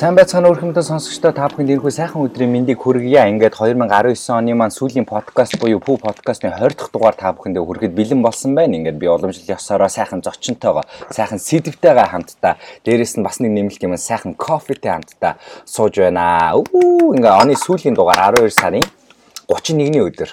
[0.00, 3.20] Сайн байцгаана өрхөмтөн сонсогчдоо та бүхэнд энэхүү сайхан өдрийн мэндийг хүргье.
[3.20, 7.92] Ингээд 2019 оны маань сүүлийн подкаст буюу Пүү подкастны 20 дахь дугаар та бүхэндээ хүрэхэд
[7.92, 8.80] бэлэн болсон байна.
[8.80, 14.00] Ингээд би уламжлал ёсороо сайхан зочинтойгоо, сайхан сэдвтэйгээ хамтдаа, дээрэс нь бас нэг нэмэлт юм
[14.00, 15.36] сайхан кофетэй хамтдаа
[15.68, 16.56] сууж байна.
[16.56, 18.86] Үу ингээд оны сүүлийн дугаар 12 сарын
[19.52, 20.32] 31-ний өдөр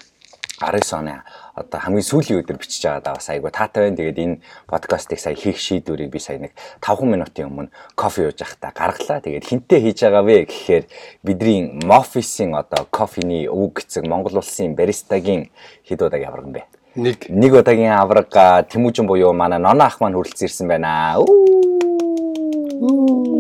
[0.64, 3.98] 19 оны одоо хамгийн сүүлийн өдөр бичиж байгаадаа бас айгу таатай байна.
[3.98, 4.40] Тэгээд энэ
[4.70, 9.26] подкастыг сая хийх шийдвэрийг би сая нэг 5 минутын өмнө кофе ууж байхдаа гаргалаа.
[9.26, 10.86] Тэгээд хинтээ хийж байгаа вэ гэхээр
[11.26, 15.50] бидний Moffice-ийн одоо кофений өвөг гэцэг Монгол улсын баристагийн
[15.84, 16.64] хэд удааг яварган бэ?
[16.98, 18.30] Нэг Нэг удаагийн авраг
[18.70, 21.22] Тэмүүжин буюу манай Ноно ах маань хүрэлцэн ирсэн байна.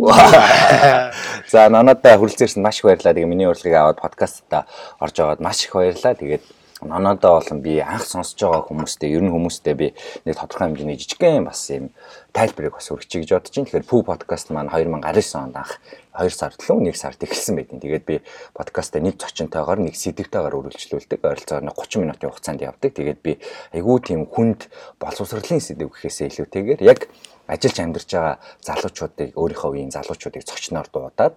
[1.52, 3.13] За нонодоо хүрэлцэн ирсэн маш их баярлалаа.
[3.13, 4.65] Тэгээ миний урилгыг аваад подкастта
[4.99, 6.13] орж аваад маш их баярлалаа.
[6.13, 6.43] Тэгээд
[6.81, 9.87] нонодоо болон би анх сонсож байгаа хүмүүстэй ер нь хүмүүстэй би
[10.25, 11.89] нэг тодорхой хэмжээний жижигхэн бас юм
[12.37, 13.65] тайлбарыг бас өргөчих гэж бодож байна.
[13.65, 15.81] Тэгэхээр Пүү подкаст маань 2019 онд анх
[16.13, 18.15] 2 сар төлөө 1 сард эхэлсэн байдیں۔ Тэгээд би
[18.53, 21.20] подкастаа нэг зочинтойгоор нэг сэдвтэйгээр үргэлжлүүлдэг.
[21.25, 22.91] Ойролцоогоор 30 минутын хугацаанд явдаг.
[22.93, 23.41] Тэгээд би
[23.73, 24.70] айгүй тийм хүнд
[25.01, 27.09] боловсролын сэдв гэхээсээ илүүтэйгээр яг
[27.49, 31.33] ажиллаж амьдарч байгаа залуучуудыг өөрийнхөө үеийн залуучуудыг зочноор дуудаад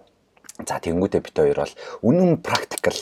[0.67, 1.73] за тэнгуүтэ бит хоёр бол
[2.05, 2.99] үнэн практикал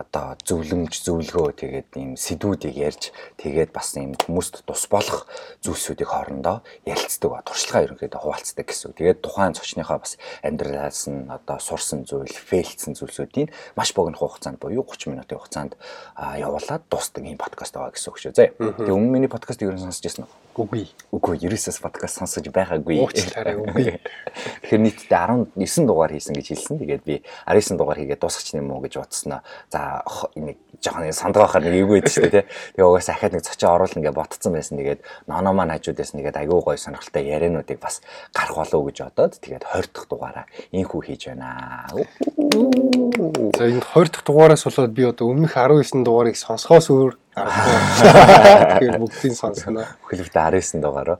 [0.00, 5.28] одоо зөвлөмж зөвлөгөө тэгээд ийм сэдвүүдийг ярьж тэгээд бас ийм хүмүүст тус болох
[5.60, 8.96] зүйлсүүдийг хоорондоо ярилцдаг ба туршлагаа ерөнхийдөө хуваалцдаг гэсэн.
[8.96, 14.88] Тэгээд тухайн зочныхоо бас амьдралаас нь одоо сурсан зүйл, фейлдсэн зүйлсүүдийг маш богино хугацаанд буюу
[14.88, 15.76] 30 минутын хугацаанд
[16.16, 18.32] явуулаад дуустдаг ийм подкаст байгаа гэсэн үг шүү.
[18.32, 18.48] За.
[18.56, 20.32] Тэгээд өмнө миний подкастыг ер нь сонсч байсан уу?
[20.60, 20.84] үгүй.
[21.14, 23.00] Үгүй, ерөөсөөс подкаст сонсож байгаагүй.
[23.06, 25.20] Тэгэхээр нийтдээ
[25.56, 26.80] 19 дугаар хийсэн гэж хэлсэн.
[26.82, 27.14] Тэгээд би
[27.48, 29.40] 19 дугаар хийгээд дуусгач юм уу гэж бодсноо.
[29.72, 29.89] За
[30.36, 32.44] нэг жоохон сандгаахаар нэг эвгүй байдаг шүү дээ.
[32.76, 34.80] Тэгээ угаасаа ахаад нэг цочоо оруулна гэж ботцсон байсан.
[34.80, 38.00] Тэгээд ноно маань хажуудаас нэгээд аягүй гоё сонирхолтой яриануудыг бас
[38.32, 41.92] гарах болов гэж бодоод тэгээд 20 дахь дугаараа инхүү хийж байна.
[41.92, 47.14] За энэ 20 дахь дугаараас болоод би одоо өмнөх 19 дугаарыг сонсохоос өөр.
[47.36, 49.84] Тэгэхээр бүгдийг сонсноо.
[50.08, 51.18] Хөлөвдө 19 дугаараа.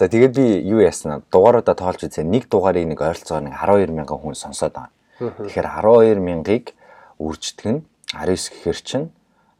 [0.00, 2.24] За тэгээд би юу яснаа дугааруудаа тоолж үзээ.
[2.24, 4.90] Нэг дугаарыг нэг ойролцоогоор нэг 12 мянган хүн сонсоод байгаа.
[5.20, 6.74] Тэгэхээр 12 мянгаыг
[7.20, 7.80] үрждэг нь
[8.12, 9.08] 19 гэхэр чинь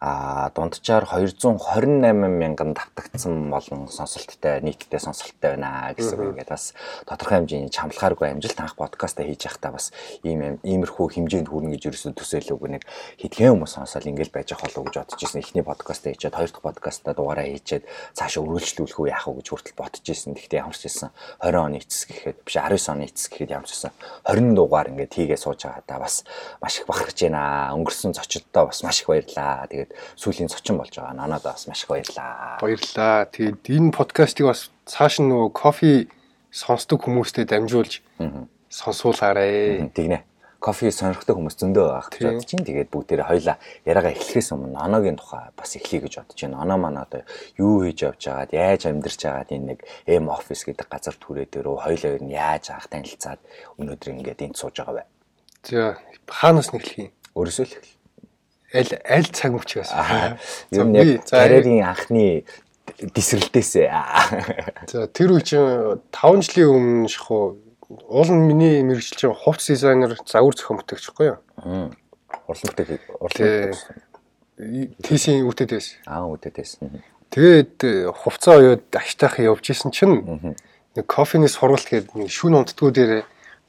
[0.02, 6.74] а дунджаар 228 мянган давтагдсан болон сонсолттой нийтдээ сонсолттой байна гэсэн үг ингээд бас
[7.06, 9.94] тодорхой хэмжээний чамлахааргүй амжилт анх подкастаа хийж байхдаа бас
[10.26, 12.82] ийм иймэрхүү хэмжээнд хүрнэ гэж ерөөсөө төсөөлөөгүй нэг
[13.22, 15.38] хэдхэн хүмүүс сонсоод ингээд байж ах болов гэж бодож ирсэн.
[15.38, 17.86] Эхний подкастаа хийчихэд хоёр дахь подкастаа дугаараа хийчихэд
[18.18, 20.34] цаашаа үргэлжлүүлэх үү яах вэ гэж хүртэл бодож ирсэн.
[20.34, 23.78] Гэхдээ ямар ч байсан 20 оны эцэс гэхэд биш 19 оны эцэс гэхэд ямар ч
[23.78, 23.92] байсан
[24.26, 26.26] 20 дугаар ингээд хийгээ сууж байгаа да бас
[26.58, 27.70] маш их бахархаж байна.
[27.78, 29.70] Өнгөрсөн зочдтой бас маш их баярлаа.
[29.70, 31.14] Тэгээд сүүлийн зочин болж байгаа.
[31.14, 32.58] Нанадаа бас маш их баярлаа.
[32.60, 33.26] Баярлаа.
[33.30, 36.08] Тэгээд энэ подкастыг бас цааш нь нөгөө кофе
[36.52, 38.02] сонсдог хүмүүстэй дамжуулж
[38.68, 39.88] сонсуулаарэ.
[39.92, 40.24] Тэгнэ.
[40.62, 42.62] Кофе сонирхдаг хүмүүс зөндөө байх гэж бодож чинь.
[42.62, 46.62] Тэгээд бүгдээрээ хоёлаа яриагаа эхлэхээс өмнө Ноногийн тухай бас эхлэе гэж бодож байна.
[46.62, 47.26] Ноно маань одоо
[47.58, 51.76] юу хийж явж байгаад, яаж амьдарч байгаад энэ нэг M office гэдэг газар түрээ дээрөө
[51.82, 53.42] хоёлаа ер нь яаж анх танилцаад
[53.82, 55.04] өнөөдөр ингээд энд сууж байгаа вэ?
[55.66, 55.98] За
[56.30, 57.10] хаанаас нэхлэх юм?
[57.34, 57.91] Өөрөөсөө л эхэл.
[58.72, 59.92] Аль аль цаг мөчгөөс.
[60.72, 62.44] Ер нь яг карьерийн анхны
[63.00, 63.84] дисрэлтээс.
[64.88, 67.60] За тэр үе чинь 5 жилийн өмнө шахуу
[68.08, 71.38] уул нь миний мэрэгжил чинь хувц дизайнер загвар зохион бүтээгчгүй юу?
[72.48, 73.76] Урлан бүтээг урлан
[75.04, 76.00] тийшийн үтэд байсан.
[76.08, 77.04] Аа үтэд байсан.
[77.28, 80.16] Тэгээд хувцаа оёод аштайхан явж исэн чинь
[80.96, 83.12] нэг кофений сургалт гэдэг нэг шүн унтдгүү дээр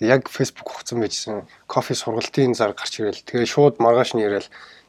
[0.03, 3.23] яг фейсбુક хугацсан байжсэн кофе сургалтын зар гарч ирэл.
[3.23, 4.47] Тэгээ шууд маргааш нь ирэл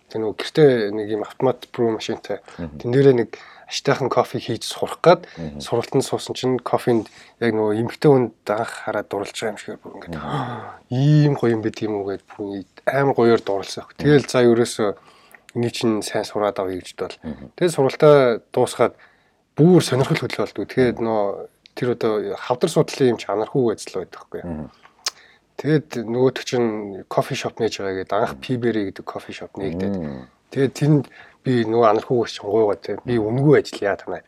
[0.09, 2.41] тэг нөгөө гэртээ нэг юм автомат брэу машинтай.
[2.57, 3.31] Тэн дээрээ нэг
[3.67, 5.27] аштайхан кофе хийж сурах гад
[5.61, 7.09] сургалтанд суусан чинь кофенд
[7.41, 10.21] яг нөгөө эмгтэй хүнд анх хараад дурлж байгаа юм шиг бүр ингээд
[10.95, 13.89] ийм гоё юм бэ тийм үү гэд бүр аим гоёор дурлсан.
[13.97, 14.91] Тэгэл за ерөөсөө
[15.57, 17.17] эний чинь сайн сураад авъя гэж бол.
[17.57, 18.95] Тэгээд сургалтаа дуусгаад
[19.57, 20.69] бүр сонирхол хөдлөө болдгоо.
[20.69, 24.43] Тэгээд нөө тэр одоо хавдар судлалын юм чанархүү ажил байдаг байхгүй
[25.55, 25.61] юу.
[25.61, 29.95] Тэгээд нөгөөтг чинь кофе шоп нээж байгаа гэдэг анх Пибери гэдэг кофе шоп нээгдээд.
[30.51, 31.05] Тэгээд тэнд
[31.45, 34.23] би нөгөө анархуугаас чинь гуйгаа те би үнгүй ажиллая танаа.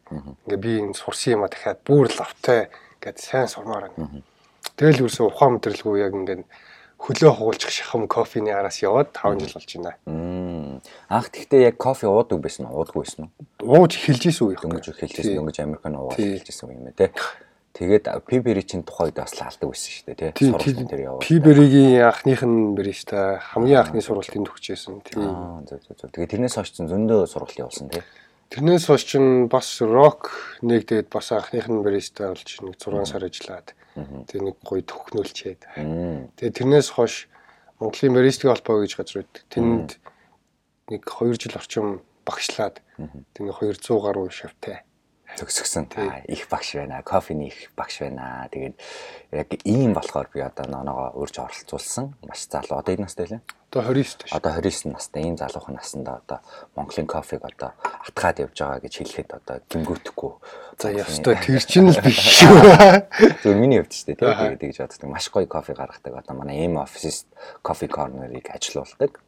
[0.46, 2.68] Ингээ би энэ сурсан юм а дахиад бүр лавтай
[3.02, 4.22] гэд сайн сурмаар байна.
[4.76, 6.44] Тэгэл юусэн ухаан мэдрэлгүй яг ингээ
[7.00, 10.80] хөлөө хуулчих шахам кофений араас яваад 5 жил болж байна.
[11.08, 12.84] Анх тэгтээ яг кофе уудаг байсан уу?
[12.84, 13.80] Уудаггүй байсан уу?
[13.80, 14.72] Ууж эхэлж исэн үе юм.
[14.76, 17.12] Дөнгөж эхэлж исэн, дөнгөж Американ ууж эхэлж исэн юм ээ те.
[17.76, 20.48] Тэгээд Пиберичийн тухайд бас лаалдаг байсан шүү дээ тий.
[20.48, 21.20] Сургалтын дээр яваа.
[21.20, 25.20] Пиберигийн анхных нь бариста хамгийн анхны сургалтын төгчээсэн тий.
[25.20, 26.08] Аа зөв зөв зөв.
[26.08, 28.00] Тэгээд тэрнээс хойш чинь зөндөө сургалт явуулсан тий.
[28.48, 30.32] Тэрнээс хойш чинь бас рок
[30.64, 35.60] нэгдээд бас анхных нь бариста болж нэг 6 сар ажиллаад Тэгээ нэг гоё төхнүүлчээд.
[35.80, 36.28] Мм.
[36.36, 37.32] Тэгээ тэрнээс хойш
[37.80, 39.42] Монголын Маристик холбоо гэж газар байдаг.
[39.48, 39.90] Тэнд
[40.92, 41.86] нэг 2 жил орчим
[42.28, 42.84] багшлаад
[43.32, 44.84] тэгээ 200 гаруй шавтай.
[45.36, 45.86] Төгсгсөн
[46.26, 47.02] их багш байна.
[47.02, 48.48] Кофений их багш байна.
[48.50, 48.74] Тэгээд
[49.32, 52.14] яг ийм болохоор би одоо ноогоо урьж оролцуулсан.
[52.26, 52.80] Маш залуу.
[52.80, 53.40] Одоо энэ настай лээ.
[53.70, 54.32] Одоо 29 тааш.
[54.32, 56.38] Одоо 29 настай ийм залуухан наснда одоо
[56.76, 57.72] Монголын кофег одоо
[58.08, 60.32] атгаад явж байгаа гэж хэлэхэд одоо гингүүтэхгүй.
[60.78, 62.56] За ястой тэр чинь л биш шүү.
[63.42, 65.10] Зөв миний хувьд ч тийм тэгээд тэгж боддог.
[65.10, 66.14] Маш гоё кофе гаргадаг.
[66.14, 67.26] Одоо манай эм офисист
[67.60, 69.20] кофе корнерыг ажилуулдаг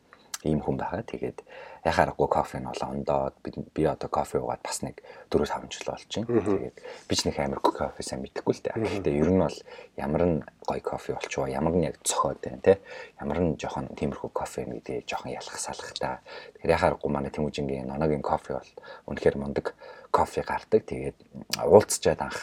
[0.47, 1.03] ийм хүн байгаа.
[1.03, 1.43] Тэгээд
[1.85, 3.35] яхаарахгүй кофе нь болоо ондоод
[3.75, 6.43] би одоо кофе уугаад бас нэг 4 5 жил болж байна.
[6.43, 6.77] Тэгээд
[7.09, 8.75] би ч нэг амар кофе сайн мэдэхгүй л дээ.
[8.79, 9.59] Гэхдээ ер нь бол
[9.97, 10.37] ямар нь
[10.67, 12.81] гоё кофе болчихоо ямар нь яг цохоод байна те.
[13.21, 16.21] Ямар нь жоохон тиймэрхүү кофе мэдээ жоохон ялах салах та.
[16.59, 18.71] Тэгэхээр яхаарахгүй манай Тэмүүжингийн ноногийн кофе бол
[19.07, 19.75] үнэхээр мундаг
[20.11, 20.85] кофе гардаг.
[20.85, 21.17] Тэгээд
[21.65, 22.39] уулзчаад анх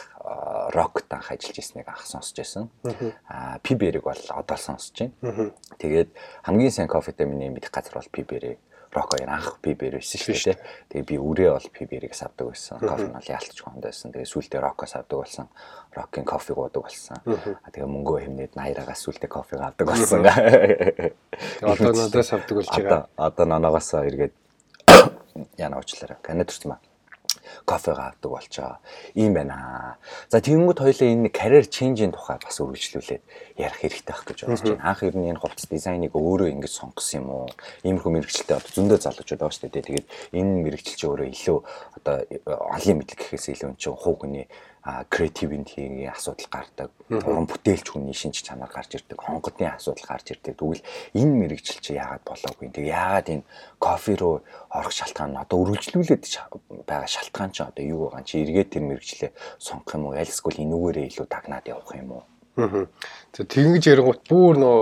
[0.74, 2.70] рокт анх ажиллаж ирснийг анх сонсч байсан.
[3.28, 5.52] Аа пиберийг бол одоо сонсч байна.
[5.78, 6.08] Тэгээд
[6.42, 8.58] хамгийн сайн кофетэй миний мэдих газар бол пибери
[8.96, 10.56] рок хоёр анх пибер байсан шүү дээ.
[10.88, 12.80] Тэгээ би үрээ бол пиберийг авдаг байсан.
[12.80, 14.08] Кофе нь бол яалтч хонд байсан.
[14.16, 15.46] Тэгээ сүүлдээ рокоос авдаг болсон.
[15.92, 17.20] Рокийн кофег уудаг болсон.
[17.20, 20.24] Тэгээ мөнгөө хэмнээд 80-аагаас сүүлдээ кофег авдаг болсон.
[21.60, 23.02] Одоо надаас авдаг болж байгаа.
[23.20, 24.34] Одоо ноноогоос эргээд
[25.60, 26.16] яна уучлаарай.
[26.24, 26.80] Канад төрсөн ба
[27.64, 28.78] кофега авдаг болж байгаа.
[29.14, 29.96] Ийм байна.
[30.28, 33.22] За тэгэнгүүт хоёлаа энэ карьер ченжийн тухай бас үргэлжлүүлээд
[33.56, 34.84] ярих хэрэгтэй байх гэж бодож байна.
[34.84, 37.48] Анх ер нь энэ хувцас дизайныг өөрөө ингэж сонгосон юм уу?
[37.86, 39.88] Иймэрхүү мэрэгчлээ одоо зөндөө залуучууд байгаа шүү дээ.
[39.88, 40.06] Тэгээд
[40.36, 41.58] энэ мэрэгчил чи өөрөө илүү
[42.02, 42.16] одоо
[42.76, 44.46] олон мэдлэг гэхээс илүү энэ чинь хувь хүний
[45.10, 46.90] креативитигийн асуудал гардаг.
[47.10, 49.18] Уран бүтээлч хүний шинж чанар гарч ирдэг.
[49.18, 50.54] Хонгодны асуудал гарч ирдэг.
[50.54, 52.70] Тэгвэл энэ мэрэгжил чи яагаад болоогүй?
[52.70, 53.44] Тэг яагаад энэ
[53.82, 56.22] кофе руу орох шалтгаан нь одоо үргэлжлүүлээд
[56.86, 60.14] байгаа шалтгаан чи одоо юу байгаа чи эргээд тэр мэрэгчлээ сонгох юм уу?
[60.14, 62.24] Аль эсвэл энүүгээрээ илүү дагнаад явах юм уу?
[62.56, 62.86] Аа.
[63.36, 64.78] Тэгэж ярингут бүр нөө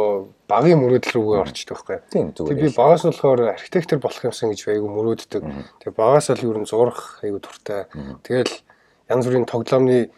[0.46, 1.98] багын мөрөөдөл рүүгээ орчдөг байхгүй.
[2.12, 5.42] Тийм Тэг би багаас болохоор архитектор болох юмсан гэж айгу мөрөөддөг.
[5.82, 7.90] Тэг багаас л юу н зурах айгу туртай.
[8.22, 8.62] Тэгэл
[9.08, 10.10] янз бүрийн тоглоомны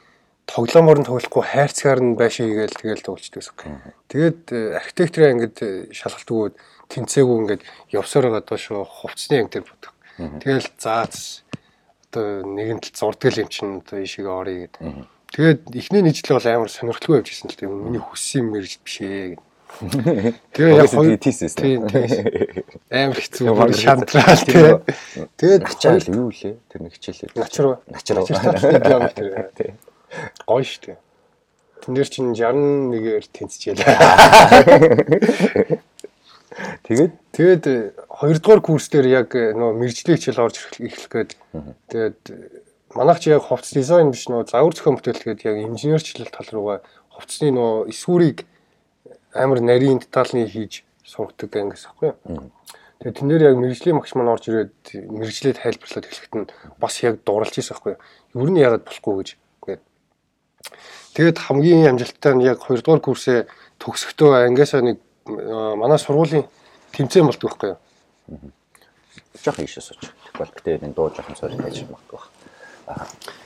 [0.47, 3.83] тоглоомоор нь тоглохгүй хайрцгаар нь байшаа хийгээл тэгэл тоглолцдог байсан.
[4.07, 4.43] Тэгээд
[4.79, 5.59] архитектораа ингээд
[5.91, 6.55] шалгалт өгөөд
[6.87, 9.93] тэнцээгүй ингээд явсаар байгаа доо шүү хувцсны анги дээр бодох.
[10.17, 11.43] Тэгэл заац
[12.07, 14.81] одоо нэгэн тал зурдгал юм чинь одоо ишиг орё гэдэг.
[15.35, 17.69] Тэгээд эхний нийтлэл бол амар сонирхолтой явж ирсэн л дээ.
[17.69, 19.43] Миний хүссэн мэрэж биш ээ гэдэг.
[20.57, 21.53] Тэгээ яг хоёр тийсэн.
[21.53, 22.09] Тийм тийм.
[22.89, 24.81] Амар хэцүү баг шантрал тэгээ.
[25.37, 26.57] Тэгээд ачаал юу лээ?
[26.73, 27.37] Тэр нэг хичээлээ.
[27.37, 27.77] Начруу.
[27.91, 28.25] Начруу.
[28.25, 29.77] Тийм.
[30.49, 30.99] Гоё шүү дээ.
[31.85, 33.85] Тэн дээр чинь 61-ээр тэнцчихээ.
[36.89, 37.65] Тэгээд тэгээд
[38.09, 41.31] хоёрдугаар курс дээр яг нөө мэрэгжлийн хичээл орж эхлэх гээд
[41.93, 42.17] тэгээд
[42.97, 46.81] манайх чи яг хувцс дизайн биш нөө загвар зохион бүтээл гээд яг инженерчлэл тал руугаа
[47.13, 48.49] хувцсны нөө эсвүрийг
[49.37, 52.51] амар нарийн детальны хийж сургадаг ангис ахгүй юу.
[52.99, 54.75] Тэгээ тэн дээр яг мэрэгжлийн багш маань орж ирээд
[55.13, 56.49] мэрэгжлээ тайлбарлаад эхлэхэд нь
[56.81, 58.01] бас яг дууралж ирсэн ахгүй юу.
[58.35, 59.29] Юу нь яагаад болохгүй гэж
[59.63, 59.83] гээд.
[61.15, 63.47] Тэгээд хамгийн амжилттай нь яг 2 дугаар курсээ
[63.79, 64.99] төгсөхдөө ангиасаа нэг
[65.29, 66.49] манай сургуулийн
[66.97, 67.81] тэмцээн болдог байхгүй юу.
[69.45, 70.03] жоох ийшээ сууч.
[70.33, 73.46] Тэгвэл гэтээ энэ дуу жоохон сорж байж магадгүй байна.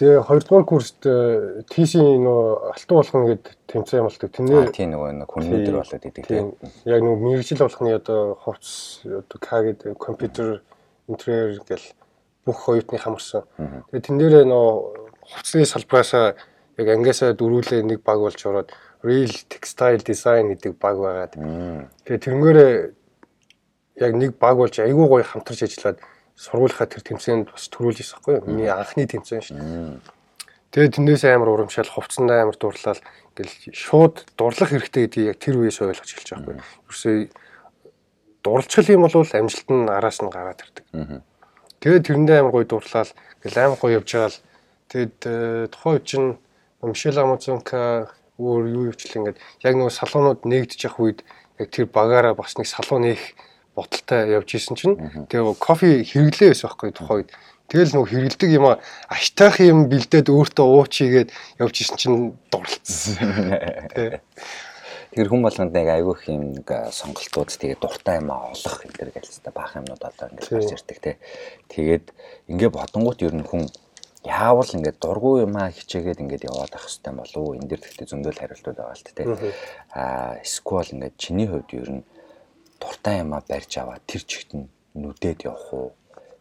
[0.00, 4.32] Тэгээ 2 дугаар курст TC-ийн нөө алтан болгон гэд тэмцээн болдог.
[4.32, 6.56] Тэрнээ тийм нөгөө нэг хүн өдр болоод идэг тийм.
[6.88, 10.64] Яг нөгөө мэрэгжил болгоны одоо хувцс одоо К гэдэг компьютер
[11.04, 11.84] интерьер гэл
[12.48, 13.44] бүх оюутны хамарсан.
[13.92, 14.72] Тэгээ тэн дээрээ нөгөө
[15.20, 16.32] хувцсны салбараасаа
[16.80, 18.72] яг ангиасаа дөрүүлээ нэг баг болж ороод
[19.04, 21.36] Real Textile Design гэдэг баг байгаад.
[22.08, 22.72] Тэгээ тэрнгээрээ
[24.00, 26.00] яг нэг баг болж айгүй гоё хамтарч ажиллаад
[26.40, 28.48] сургуулийнхаа тэр тэмцээнд бас төрүүлж ирсэн хгүй юу?
[28.48, 30.00] Миний анхны тэмцээн шүү дээ.
[30.72, 32.96] Тэгээд тэндээс амар урамшаал, хувцсандаа амар дурлал
[33.36, 36.64] ингээл шууд дурлах хэрэгтэй гэдгийг яг тэр үеэс ойлгож эхэлж байгаа хгүй юу?
[36.88, 37.16] Ерөөсөө
[38.40, 40.84] дурлцгал юм бол амжилт нь араас нь гараад ирдэг.
[41.84, 43.12] Тэгээд тэрэндээ амар гоё дурлал,
[43.44, 44.40] ингээл амар гоё явж байгаа л
[44.88, 45.18] тэгээд
[45.74, 46.28] тухайн үед чинь
[46.80, 48.08] Мишель Амазонка
[48.40, 51.20] өөр юу юучлаа ингээд яг нөгөө салуунууд нэгдэж явах үед
[51.60, 53.36] яг тэр багаараа бас нэг салуун нээх
[53.80, 54.96] бодолтой явж исэн чинь
[55.32, 57.30] тэгээ кофе хэрэглээ байсан байхгүй тухайн үед.
[57.70, 58.66] Тэгэл нөгөө хэрэгэлдэг юм
[59.08, 61.28] аштайх юм бэлдээд өөртөө уучигээд
[61.62, 62.18] явж исэн чинь
[62.50, 64.20] дурлцсан.
[65.10, 69.10] Тэр хүн болгонд нэг айгүй их юм нэг сонголтууд тэгээ дуртай юм олох энэ төр
[69.14, 71.12] гэлээ та баах юмнууд одоо ингээд гарч ирдэг те.
[71.70, 72.06] Тэгээд
[72.50, 73.66] ингээ бодонгууд ер нь хүн
[74.22, 78.38] яавал ингээд дургу юм а хичээгээд ингээд яваад ах хэвээр болов энэ дэр гэхдээ зөндөл
[78.38, 79.22] хариултууд байгаа л те.
[79.94, 82.02] Аа эсвэл ингээд чиний хувьд ер нь
[83.00, 85.92] дуртай юм а барьж аваад тэр чигт нь нүдээд явах уу?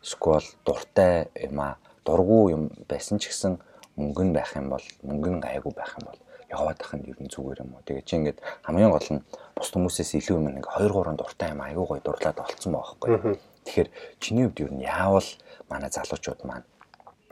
[0.03, 3.63] Эсвэл дуртай юм а дургу юм байсан ч гэсэн
[3.95, 6.19] мөнгө нь байх юм бол мөнгө нь гайгүй байх юм бол
[6.51, 7.83] яваад ах нь ер нь зүгээр юм уу.
[7.87, 9.23] Тэгээ чи ингээд хамгийн гол нь
[9.55, 13.39] бус хүмүүсээс илүү юм ингээд 2 3 дуртай юм аягүй гоё дурлаад олцсон байхгүй.
[13.63, 13.89] Тэгэхээр
[14.19, 15.29] чиний хувьд ер нь яавал
[15.71, 16.67] манай залуучууд маань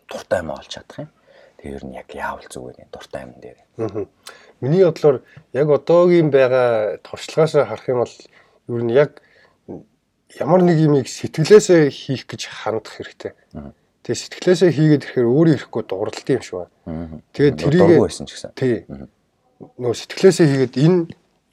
[0.08, 1.12] дуртай юм олж чадах юм.
[1.60, 3.60] Тэгээ ер нь яг яавал зүгээр юм дуртай юм дээр.
[4.64, 5.20] Миний бодлоор
[5.52, 8.16] яг одоогийн байгаа туршлагаас харах юм бол
[8.68, 9.22] ер нь яг
[10.36, 13.34] ямар нэг юмыг сэтгэлээсээ хийх гэж хандах хэрэгтэй.
[14.04, 16.56] Тэгээ сэтгэлээсээ хийгээд ирэхээр өөрөө ирэхгүй дурлалт юм шиг
[16.86, 17.22] байна.
[17.32, 18.52] Тэгээд тэрийг байсан ч гэсэн.
[18.56, 18.84] Тий.
[19.80, 21.00] Нөө сэтгэлээсээ хийгээд энэ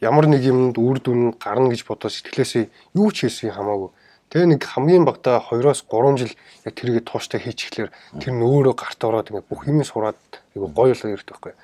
[0.03, 3.91] ямар нэг юмд үр дүн гарна гэж бодоод сэтгэлээсээ юу ч хийсэн хамаагүй.
[4.35, 6.35] Тэгээ нэг хамгийн багтаа 2-оос 3 жил
[6.67, 10.19] яг тэрийг тууштай хийчихлээр тэр нь өөрөө гарт ороод ингээ бүх юмыг сураад
[10.59, 11.55] айгу гоё болоо ирдэг байхгүй.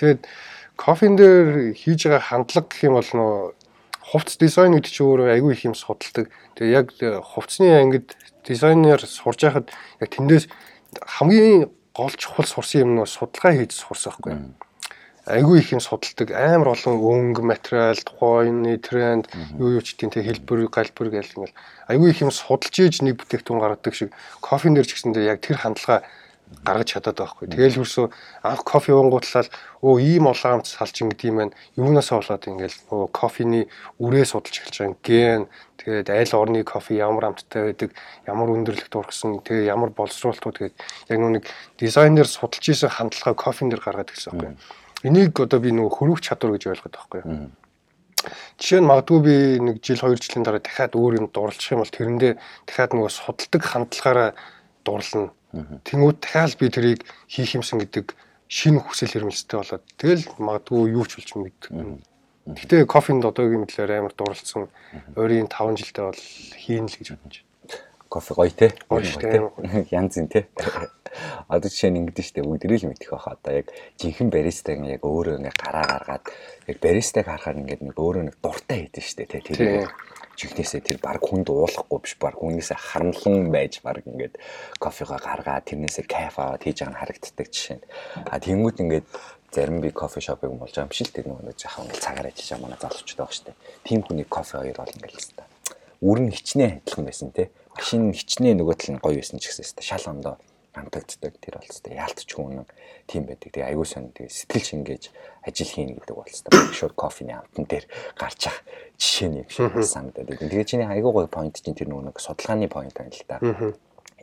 [0.00, 0.20] Тэгээд
[0.80, 3.32] кофен дээр хийж байгаа хандлага гэх юм бол нөө
[4.04, 6.28] хувцс дизайн гэдэг чинь өөрөө айгүй их юм судалдаг.
[6.60, 6.92] Тэгээ яг
[7.24, 8.12] хувцсны ангид
[8.44, 10.46] дизайнер сурж байхад яг тэндээс
[11.00, 14.34] хамгийн гол чухал сурсан юм нь судалгаа хийж сурсан байхгүй.
[15.24, 16.36] Айгүй их юм судалдаг.
[16.36, 19.24] Амар олон өнгө, материал, тухайны тренд,
[19.56, 21.56] юу юу ч тийм тэг хэлбэр, галбэр гэл ингээл
[21.88, 24.12] айгүй их юм судалж ийж нэг бүтээгдэхүүн гаргадаг шиг
[24.44, 26.04] кофен дээр ч гэсэндээ яг тэр хандлага
[26.62, 27.48] гаргаж чадаад байгаа хгүй.
[27.50, 28.06] Тэгэл хөрсөө
[28.44, 29.48] анх кофе уунгуутлал
[29.82, 31.56] өө ийм улаамт салчин гэдэг юм байна.
[31.74, 33.64] Юунаасаа болоод ингээл нөгөө кофений
[33.98, 35.42] үрээ судалж эхэлж байгаа ген.
[35.80, 37.90] Тэгээд аль орны кофе ямар амттай байдаг,
[38.28, 40.76] ямар өндөрлөгт ургасан, тэгээ ямар боловсруулалтууд тэгээд
[41.10, 41.44] яг нэг
[41.76, 44.56] дизайнер судалж исэн хандлага кофен дээр гаргаад ирсэн байхгүй.
[45.04, 47.22] Энийг одоо би нөгөө хөрвөх чадвар гэж ойлгоод байхгүй.
[48.56, 51.92] Жишээ нь магадгүй би нэг жил 2 жилийн дараа дахиад өөр юм дурлах юм бол
[51.92, 52.32] тэрэндээ
[52.64, 54.30] дахиад нөгөө судалдаг хандлагаараа
[54.86, 55.28] дурлна
[55.86, 58.14] Тэнгүүд дахиад би тэрийг хийх юмсан гэдэг
[58.50, 61.70] шинэ хүсэл хэрмэлцтэй болоод тэгэл магадгүй юу ч болж мэддэг.
[62.44, 64.68] Гэтэ кофенд одоогийн мэдлэр амар дурлцсан
[65.16, 66.22] ойрын 5 жилдээ бол
[66.60, 67.54] хийн л гэж бодож байна.
[68.12, 68.68] Кофе гоё те.
[69.90, 70.46] Янз юм те.
[71.48, 73.40] Одоо жишээ нь ингэдэж штэ бүгдэрийг л мэдэх байхаа.
[73.40, 76.24] Одоо яг жинхэнэ баристаг яг өөрөө ингээ гараа гаргаад
[76.68, 79.40] яг баристаг харахаар ингээд нэг өөрөө нэг дуртай хийдэж штэ те.
[79.40, 79.88] Тэр
[80.36, 84.38] чихнээсээ тэр баг хүнд уулахгүй биш баг хүнээсээ харамлан байж баг ингээд
[84.78, 87.78] кофего гаргаа тэрнээсээ кайф аваад хийж байгаа нь харагддаг жишээ.
[88.30, 89.06] А тэнгууд ингээд
[89.54, 92.48] зарим би кофе шопыг болж байгаа юм шиг л тэр нөгөө жаахан ингээд цагаар ажиллаж
[92.50, 93.56] байгаа манай залуучууд байгаа дээ.
[93.86, 95.50] Тим хүний кофе хоёр бол ингээд л хэвээр.
[96.02, 97.50] Үр нь хичнээн адилхан байсан те.
[97.74, 100.34] Машин хичнээн нөгөө тал нь гоё байсан ч гэсэн шал ондоо
[100.74, 102.66] амтагддаг тэр бол хэвээр яалтчгүй үнэн
[103.06, 103.50] тийм байдаг.
[103.54, 105.04] Тэгээ аягүй сон тэгээ сэтгэл шингээж
[105.46, 107.86] ажил хийнэ гэдэг бол хэвээр шууд кофений амтан дээр
[108.18, 108.58] гарч ах
[108.98, 110.50] жишээ шиг санагдаад байдаг.
[110.50, 113.38] Тэгээ чиний аягүй гоё point чинь тэр нөгөө нэг судалгааны point байна л да.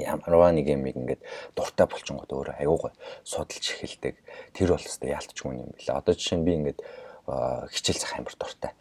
[0.02, 1.22] Ямарваа нэг юм ингээд
[1.56, 2.94] дуртай болчингууд өөрөө аягүй гоё
[3.24, 4.16] судалж эхэлдэг.
[4.56, 5.96] Тэр бол хэвээр яалтчгүй юм билээ.
[6.00, 6.80] Одоо жишээ нь би ингээд
[7.28, 8.72] хичээл зах амар дуртай.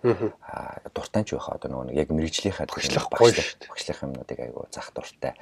[0.42, 3.70] Аа дуртай ч байхаа одоо нөгөө яг мэрэгжлийнхаа багшлах гоё шүү дээ.
[3.70, 5.34] Багшлах юмнуудыг айгу зах дуртай.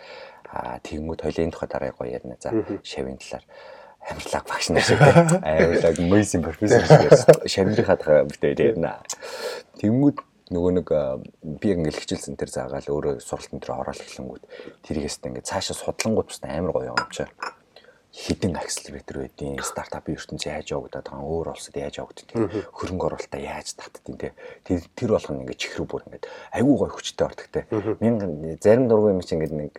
[0.51, 2.37] Аа тэгмүүд хоёлын тухай дараа гоё ярина.
[2.43, 2.51] За
[2.83, 3.45] шавийн талаар
[4.03, 5.01] амьдлаг багш нар шиг
[5.47, 8.99] аюулаг мөйсийн профессор шиг шавнырын хатга бүтээр ярина.
[9.79, 10.17] Тэгмүүд
[10.49, 10.89] нөгөө нэг
[11.61, 14.45] би ингээл хичээлсэн тэр заагаал өөрөө суралтын дээр ороод эхлэнгүүт
[14.89, 17.29] тэрийгээс ингээд цаашаа судлангууд бас амар гоё юм чаа
[18.19, 22.35] хідэн акселератор байдیں۔ Стартапын ертөнцийн яаж явагдаад байгаа өөр улсад яаж явагддаг.
[22.75, 24.35] Хөрөнгө оруулалтаа яаж татдаг те.
[24.67, 27.65] Тэр болгоно ингээд чихрүү бүр ингээд айгүй гой хүчтэй ордогтэй.
[28.03, 29.73] Мянган зарим дургүй юм чинь ингээд нэг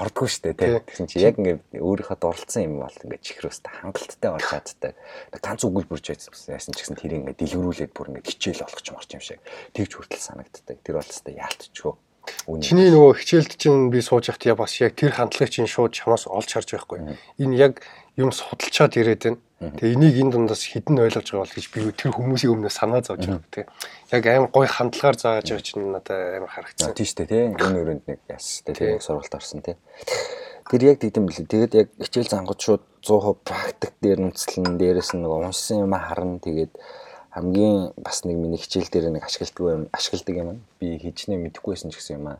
[0.00, 0.80] ордгоо штэ те.
[0.80, 4.96] Тэгсэн чи яг ингээд өөрийнхөө дурлцсан юм бол ингээд чихрөөс хангалттай болж чаддаг.
[5.44, 9.20] Ганц өгүүлбэр ч яасан ч гэсэн тэр ингээд дэлгэрүүлээд бүр ингээд хичээл болгоч марч юм
[9.20, 9.40] шиг.
[9.76, 10.80] Тэгж хүртэл санагддаг.
[10.80, 11.94] Тэр бол хэвээр яалтчгүй
[12.60, 16.28] Чиний нөгөө хичээлд чинь би сууж явах тя бас яг тэр хандлагыг чинь шууд чамаас
[16.28, 17.16] олж харж байхгүй.
[17.40, 17.84] Энэ яг
[18.16, 19.40] юм судалчаад ирээд байна.
[19.64, 23.24] Тэгээ энийг энэ дундаас хідэн ойлгож байгаа бол гэж би тэр хүмүүсийн өмнөөс санаа зовж
[23.24, 23.68] байгаа тийм.
[24.12, 26.92] Яг аим гой хандлагаар зааж байгаа чинь надад амар харагдсан.
[26.92, 27.56] Тийм шүү дээ тийм.
[27.56, 29.78] Энэ өрөөнд нэг яс тийм сургалт орсон тийм.
[30.68, 31.48] Тэр яг тэгдэм билээ.
[31.48, 36.40] Тэгээд яг хичээл зангууд шууд 100% практик дээр үндэслэн дээрээс нь нэг уншсан юм харна
[36.44, 36.72] тэгээд
[37.34, 40.62] хамгийн бас нэг миний хичээл дээр нэг ашигладаг юм ашигладаг юм.
[40.78, 42.38] Би хичнээн мэдэхгүйсэн ч гэсэн юм аа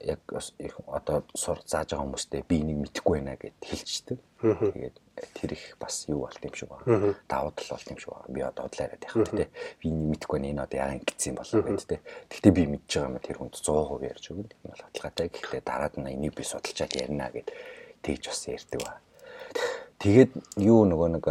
[0.00, 0.20] яг
[0.86, 4.18] одоо сур зааж байгаа хүмүүстээ би энийг мэдэхгүй байна гэд хэлчихдэг.
[4.40, 4.96] Тэгээд
[5.36, 7.14] тэр их бас юу болт юм шиг байна.
[7.28, 8.32] Давуу тал болт юм шиг байна.
[8.32, 9.48] Би одоо удлаараад яхав тэ.
[9.80, 10.50] Би энийг мэдэхгүй байна.
[10.50, 12.00] Энэ одоо яагаад ингэсэн юм болов гэд тэ.
[12.32, 14.48] Гэхдээ би мэдж байгаа юм тэр хүнд 100% ярьж өгнө.
[14.48, 15.28] Энэ бол баталгаатай.
[15.28, 17.48] Гэхдээ дараад нь энийг би судалчаад ярина гэд
[18.00, 18.92] тэгж бас ярьдаг ба.
[20.00, 21.26] Тэгээд юу нөгөө нэг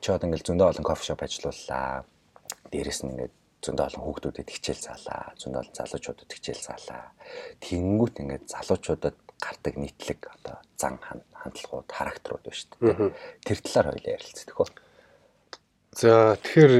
[0.00, 2.04] чи одоо ингээл зөндөө олон кофе шоп ажиллауллаа
[2.72, 7.04] дээрэс нь ингээд зөндөө олон хүүхдүүдэд хичээл заалаа, зөндөө олон залуучуудад хичээл заалаа.
[7.64, 13.12] Тэнгүүт ингээд залуучуудад гардаг нийтлэг одоо зан хандлагууд, характерууд байна шүү дээ.
[13.44, 14.70] Тэр талаар хоёлаа ярилцдаг хөө.
[15.96, 16.74] За тэгэхээр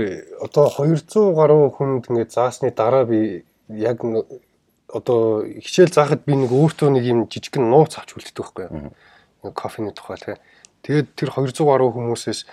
[0.45, 4.05] одоо 200 гаруй хүнд ингээд заасны дараа би яг
[4.93, 8.93] одоо хичээл заахад би нэг өөртөө нэг юм жижигхэн нууц авч үлддэг байхгүй юу.
[9.57, 10.41] Кофений тухай тэгээ.
[10.85, 12.45] Тэгээд тэр 200 гаруй хүмүүсээс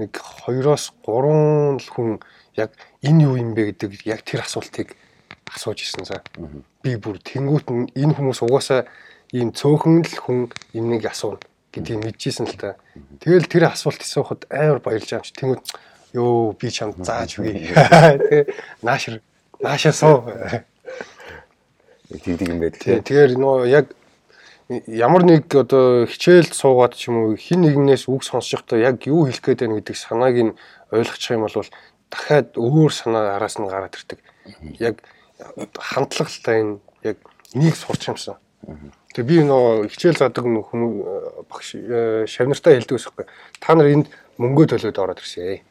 [0.00, 2.10] нэг 2-оос 3 л хүн
[2.56, 2.70] яг
[3.02, 4.96] энэ юу юм бэ гэдэг яг тэр асуултыг
[5.54, 6.22] асууж ирсэн за.
[6.82, 8.86] Би бүр тэнгуут нь энэ хүмүүс угаасаа
[9.32, 10.40] ийм цөөхөн л хүн
[10.74, 12.74] энийг асууна гэдгийг мэдчихсэн л та.
[13.22, 15.64] Тэгэл тэр асуулт асуухад амар баярлж байгаа юм чи тэнгуут
[16.14, 17.70] ёо би чамд зааж үгүй.
[17.70, 18.44] Тэгээ
[18.82, 19.22] наашир
[19.62, 20.26] наашаа суу.
[22.10, 23.06] Тэгдэг юм байдаг.
[23.06, 23.94] Тэгэхээр нөө яг
[24.86, 29.30] ямар нэг одоо хичээлд суугаад ч юм уу хин нэгнээс үг сонсож байхдаа яг юу
[29.30, 30.56] хэлэх гээд байна гэдэг санааг нь
[30.90, 31.54] ойлгочих юм бол
[32.10, 34.20] дахиад өөр санаа араас нь гараад ирдэг.
[34.78, 35.00] Яг
[35.78, 37.16] хандлагатай энэ яг
[37.54, 38.36] энийг сурч юмсан.
[39.14, 40.94] Тэгээ би нөө хичээл задаг хүмүүс
[41.50, 41.68] багш
[42.30, 43.26] шавнартаа хэлдэг байсан байхгүй.
[43.58, 44.06] Та нар энд
[44.38, 45.64] мөнгөө төлөөд ороод ирсэн.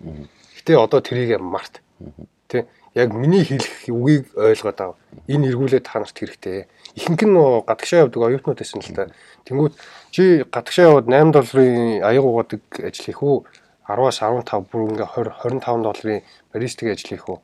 [0.60, 1.79] Гэтэ одоо тэрийг март.
[2.50, 4.98] Тэ яг миний хэлэх үгийг ойлгоод ав.
[5.29, 6.67] Энэ эргүүлээд та нарт хэрэгтэй.
[6.98, 9.13] Ихэнх нь нөө гадагшаа явдаг оюутнууд байсан л та.
[9.46, 9.74] Тэнгүүд
[10.12, 13.38] чи гадагшаа яваад 8 долларын аяг угаадаг ажил хийх үү?
[13.89, 16.22] 10-аас 15 бүр ингээ 20 25 долларын
[16.53, 17.39] баристагийн ажил хийх үү?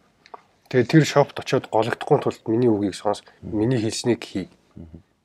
[0.70, 4.50] Тэгээ тэр шопт очиод гологдохгүй тулд миний үгийг сонс, миний хэлснийг хий.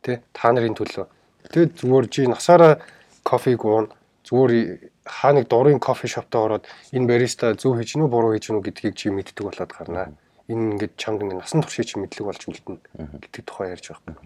[0.00, 1.04] Тэ та нарын төлөө.
[1.52, 2.80] Тэгээд зүгээр чи насаараа
[3.20, 3.92] кофег уун.
[4.24, 8.64] Зүгээр хаа нэг дурын кофе шоптоо ороод энэ бариста зөв хийж гинүү буруу хийж гинүү
[8.68, 10.12] гэдгийг чи мэддэг болоод гарнаа.
[10.48, 12.80] Энэ ингээд чамд ингээд насан туршид чи мэдлэг болж үлдэнэ
[13.28, 14.20] гэдэг тухай ярьж байгаа.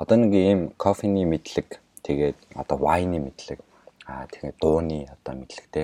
[0.00, 3.60] Одоо нэг ийм кофений мэдлэг тэгээд одоо вайны мэдлэг
[4.06, 5.82] аа тэгээд дууны одоо мэдлэг те.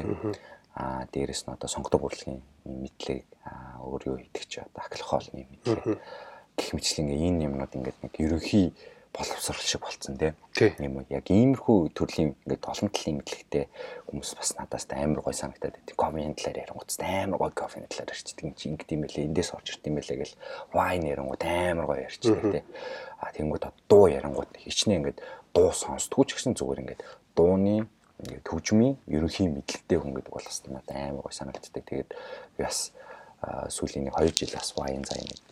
[0.75, 6.00] Аа дээрэс нь одоо сонгодог урлагийн мэдлэг аа өөр юу идэх ч одоо алкохолны мэдлэг.
[6.57, 8.73] Гэх мэтлэн энэ юмнууд ингээд нэг ерөнхий
[9.12, 10.33] боловсрал шиг болцсон тийм
[10.81, 13.69] юм яг иймэрхүү төрлийн ингээд олон талын мэдлэгтэй
[14.09, 15.97] хүмүүс бас надаас амар гой санагдаад байдаг.
[15.97, 19.29] Кофений талаар ярингуудс амар гой кофений талаар ярьчихдээ юм чи ингэдэм байлээ.
[19.29, 20.37] Эндээс орж ирд юм байлээ гэл
[20.73, 22.64] вайн ярингууд амар гой ярьчихдээ тийм
[23.21, 25.19] а тэнгууд дуу ярингууд хичнээн ингээд
[25.52, 27.05] дуу сонсдгоо ч гэсэн зүгээр ингээд
[27.37, 27.85] дууны
[28.22, 31.82] ингээд төгжмийн ерөнхий мэдлэгтэй хүн гэдэг бол бас надад амар гой санагддаг.
[31.82, 32.11] Тэгээд
[32.56, 32.94] би бас
[33.42, 35.42] сүүлийн нэг 2 жил бас вайн заа нэг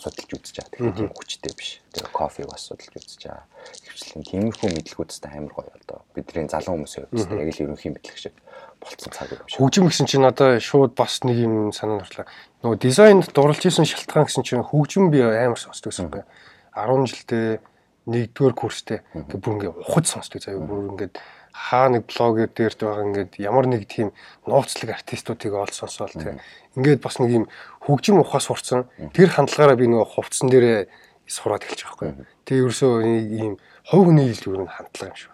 [0.00, 0.72] судалж үзэж байгаа.
[0.72, 1.70] Тэгэхээр тийм хүчтэй биш.
[1.92, 3.44] Тэгээ кофег бас судалж үзэж байгаа.
[3.90, 8.34] Хөвчлэн тиймэрхүү мэдлгүүдтэй амар гоё одоо бидний залуу хүмүүсийн хувьд яг л ерөнхий мэдлэг шиг
[8.80, 9.60] болцсон цаг юм шиг.
[9.60, 12.24] Хөгжим гэсэн чинь одоо шууд бас нэг юм санаа орлоо.
[12.64, 16.28] Нөгөө дизайнд дурлж исэн шалтгаан гэсэн чинь хөгжим би амар сонсдог гэсэн юм байна.
[16.72, 17.60] 10 жилдээ
[18.08, 21.14] нэгдүгээр курстэй бүр ингээ ухаж сонсдог заяа бүр ингээд
[21.52, 24.12] хаа нэг блогер дээр байгаа ингээд ямар нэг тийм
[24.46, 26.38] нууцлаг артистуудыг олж сонсоол тийм
[26.76, 27.44] ингээд бас нэг юм
[27.84, 30.88] хөгжим ухаас сурцсан тэр хандлагаараа би нөгөө хувцсан дээрээ
[31.30, 32.26] сураад эхэлж байгаа байхгүй.
[32.46, 33.54] Тэгээ ерөөсөө ийм
[33.86, 35.32] хувь хүний ил юу н хандлага юм шиг.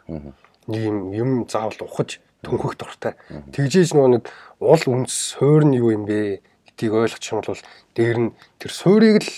[0.68, 3.16] Нэг юм юм заавал ухаж төнхөх дуртай.
[3.52, 4.24] Тэгжээж нөгөө нэг
[4.61, 6.44] уул үнс суур нь юу юм бэ
[6.76, 7.64] гэдгийг ойлгочих юм бол
[7.96, 9.33] дээр нь тэр суурийг л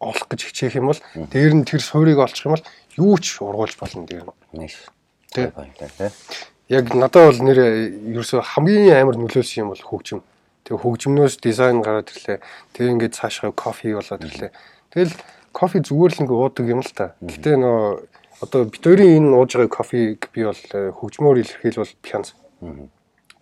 [0.00, 3.76] олох гэж хичээх юм бол дээр нь тэр суурийг олчих юм бол юу ч ургуулж
[3.76, 4.32] болно дээр нь.
[5.32, 5.52] Тэ.
[6.68, 7.58] Яг надад бол нэр
[8.12, 10.20] ерөөсөө хамгийн амар нөлөөсөн юм бол хөгжим.
[10.64, 12.44] Тэгээ хөгжмнөөс дизайн гараад ирлээ.
[12.76, 14.52] Тэгээ ингээд цаашгаа кофе болоод ирлээ.
[14.92, 15.16] Тэгэл
[15.52, 17.16] кофе зүгээр л ингээд уудаг юм л та.
[17.24, 18.04] Гэтэ нөө
[18.44, 22.36] одоо бид хоёрын энэ ууж байгаа кофег би бол э, хөгжмөөр илэрхийлбэл пянз.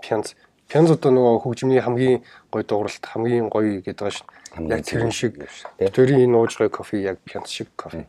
[0.02, 0.38] Пянз.
[0.70, 4.26] Пянз одоо нөгөө хөгжмийн хамгийн гоё дууралт хамгийн гоё гэдэг байгаа шүү.
[4.70, 8.06] Яг тэрэн шиг бид хоёрын энэ ууж байгаа кофе яг пянз шиг кофе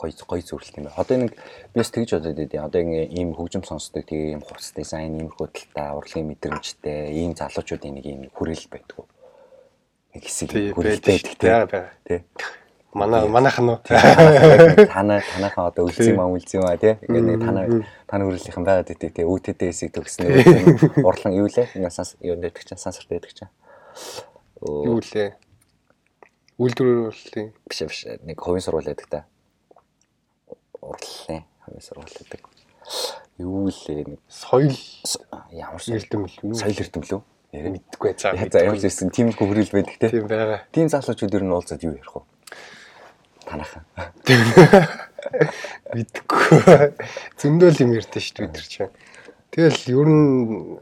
[0.00, 0.96] гоё гоё зөвлөлт юм байна.
[0.96, 5.20] Одоо нэг би бас тэгж бодоод байдیں۔ Одоо ийм хөгжим сонсдог тэгээ ийм хувцас дизайн,
[5.20, 9.04] иймэрхүү талтай, урлагийн мэдрэмжтэй ийм залуучуудын нэг ийм хүрээлэл байдгүй.
[10.16, 12.24] Нэг хэсэг хүрээлэлтэй байдаг тий.
[12.96, 13.78] Манай манайхан уу.
[13.84, 16.96] Танаа танаахан одоо үлзий маа үлзий маа тий.
[17.06, 17.64] Ингээ нэг танаа
[18.08, 19.28] таны хүрээлийнхэн байгаад идэг тий.
[19.28, 21.70] үүдтэй хэсэг төгснөө урлан юу лээ?
[21.92, 23.52] Санс юу нэгдэг чинь сансарт байдаг чинь.
[24.64, 25.38] Юу лээ?
[26.58, 29.29] Үйлдвэрлэлийн биш биш нэг хувийн сурвал байдаг та
[30.82, 32.42] урлалын хамгийн сургууль гэдэг.
[33.38, 34.76] Юу лээ нэг соёл
[35.52, 37.22] ямар эрдэм л соёл эрдэм лөө?
[37.52, 38.36] Нэрээ мэдгүй цаа.
[38.36, 40.08] За ямар ч байсан тийм хөрөл байдаг те.
[40.08, 40.62] Тийм байгаа.
[40.70, 42.22] Тийм залуучууд ер нь уулзаад юу ярих вэ?
[43.46, 43.84] Танаахан.
[45.94, 46.94] Мэдгүй.
[47.36, 48.94] Зөндөл юм ярьдэн шүү дээ нар чинь.
[49.50, 50.78] Тэгэл ер нь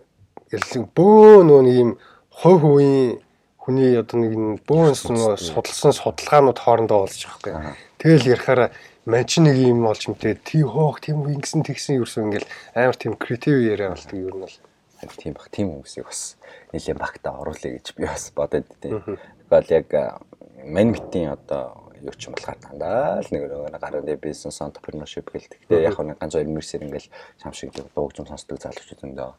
[0.92, 1.90] бөө нөө нэг юм
[2.28, 3.20] хой хувийн
[3.56, 7.76] хүний одоо нэг бөөн судалсан судалгаанууд хоорондоо уулзчих байхгүй.
[7.96, 8.68] Тэгэл ярихаараа
[9.08, 13.56] мань нэг юм олж мэдээ тий хоох тийм ингэсэн тэгсэн юусэн ингээл амар тийм креатив
[13.56, 16.36] яриа болдог ер нь бол тийм бах тийм хүмүүсийг бас
[16.76, 18.92] нэлээд багтаа оруулъя гэж би бас бодод тий.
[19.48, 19.88] Тэгвэл яг
[20.60, 25.64] мань митийн одоо юу ч юм болохоор дандаа л нэг нэг гарын бизнес entrepreneurship гэлдэг.
[25.72, 27.08] Тэгээ яг нэг ганц хоёр мэрсээр ингээл
[27.40, 29.32] чам шиг дуугч сонсдог залуучууд өндөө.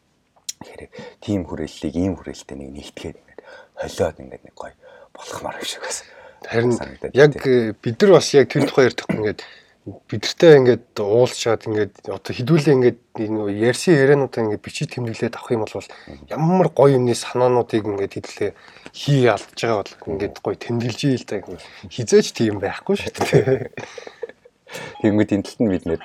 [0.66, 0.82] Тэгэхээр
[1.22, 3.42] тийм хүрээллийг ийм хүрээлэлтэй нэг нэгтгэхэд ингээд
[3.78, 4.74] холиод ингээд нэг гоё
[5.14, 6.02] болгохмаар юм шиг бас.
[6.46, 6.78] Харин
[7.14, 7.36] яг
[7.82, 9.42] бид нар бас яг тэр тухай ярьдаг ингээд
[9.90, 15.66] бидэртэй ингээд уулзчаад ингээд одоо хідүүлээ ингээд энэ ярьсан яриануудаа ингээд бичиж тэмдэглээд авах юм
[15.66, 15.88] бол
[16.30, 18.52] ямар гоё юмны санаануудыг ингээд хэдлээ
[18.94, 21.42] хий алдж байгаа бол ингээд гоё тэмдэглэж ийл та
[21.90, 23.72] хизээч тийм байхгүй шүү дээ.
[25.02, 26.02] Тэнгүүд энэ талд нь бид нэр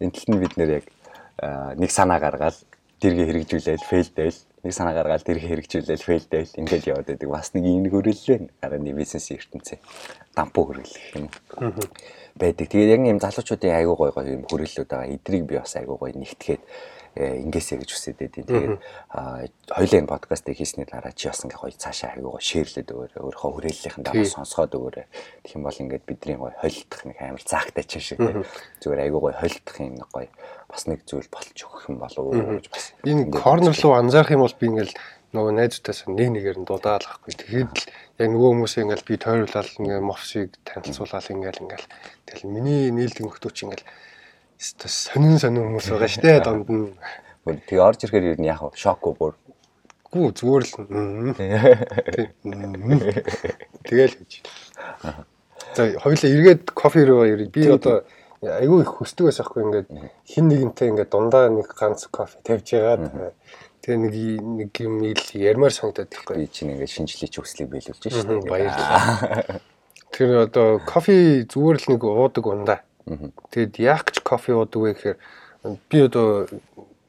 [0.00, 0.86] энэ талд нь бид нэр яг
[1.76, 2.56] нэг санаа гаргаад
[3.02, 7.28] тэргээ хэрэгжүүлээд фейлдээл нэг санаа гаргаад тэргээ хэрэгжүүлээд фейлдээл ингээд яваад байдаг.
[7.34, 9.80] Бас нэг юм хөрөллөө гарааны бизнесийн ертөнцийн
[10.38, 11.26] дампуу хөрөлөх юм
[12.38, 12.66] байдаг.
[12.70, 15.10] Тэгээд яг юм залуучуудын айгуу гой гой юм хөрөллүүд байгаа.
[15.10, 16.62] Эдрийг би бас айгуу гой нэгтгээд
[17.16, 18.80] ингээсэ гэж хүсэж байдیں۔ Тэгээд
[19.68, 23.20] хоёлаа энэ подкастыг хийсний дараа чи бас ингээ гоё цаашаа айгуу гоё шеэрлээд өгөөрэй.
[23.20, 25.06] Өөрийнхөө хүрээллийнхэн дараа сонсгоод өгөөрэй.
[25.44, 28.20] Тэгэх юм бол ингээд бидний гоё холилдох нэг амар заагтай чинь шиг
[28.80, 30.30] зүгээр айгуу гоё холилдох юм нэг гоё
[30.72, 32.84] бас нэг зүйл болж өгөх юм болов уу гэж бас.
[33.04, 34.96] Энэ корнер руу анзаарах юм бол би ингээл
[35.32, 37.32] нөгөө найзуудаас нэг нэгээр нь дуудаалахгүй.
[37.32, 37.88] Тэгэхэд л
[38.20, 41.88] яг нөгөө хүмүүсээ ингээл би тойруулаад ингээл мовсыг танилцуулаад ингээл ингээл
[42.28, 43.84] тэгэл миний нийлдэг нөхдөө чи ингээл
[44.62, 46.94] сонин сонин хүмүүс байгаа штэ донд нь.
[47.42, 48.78] Тэгээ орж ирэхээр юу яах вэ?
[48.78, 49.34] Шок уу бүр.
[50.14, 50.74] Гүү зүгээр л.
[53.82, 54.32] Тэгэл гэж.
[55.74, 57.50] За хоёулаа эргээд кофе руу ирээ.
[57.50, 58.06] Би одоо
[58.42, 59.88] айгүй их хүсдэг байсан хгүй ингээд
[60.30, 63.34] хин нэгэнтэй ингээд дундаа нэг ганц кофе тавьж яагаад
[63.82, 64.14] тэгээ нэг
[64.62, 66.36] нэг юм ил ярмаар санагдаад байхгүй.
[66.38, 68.46] Би чинь ингээд шинжлэх хүслийг биелүүлж штэ.
[68.46, 69.58] Баярлалаа.
[70.14, 72.78] Тэр одоо кофе зүгээр л нэг уудаг ундаа.
[73.06, 75.18] Тэгэд яах гэж кофе уудаг вэ гэхээр
[75.90, 76.46] би одоо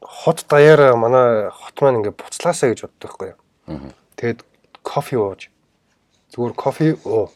[0.01, 3.39] хот даяараа манай хот маань ингээд буцлаасаа гэж боддог байхгүй юу.
[4.17, 4.39] Тэгэд
[4.81, 5.49] кофе ууж
[6.33, 7.29] зүгээр кофе уу.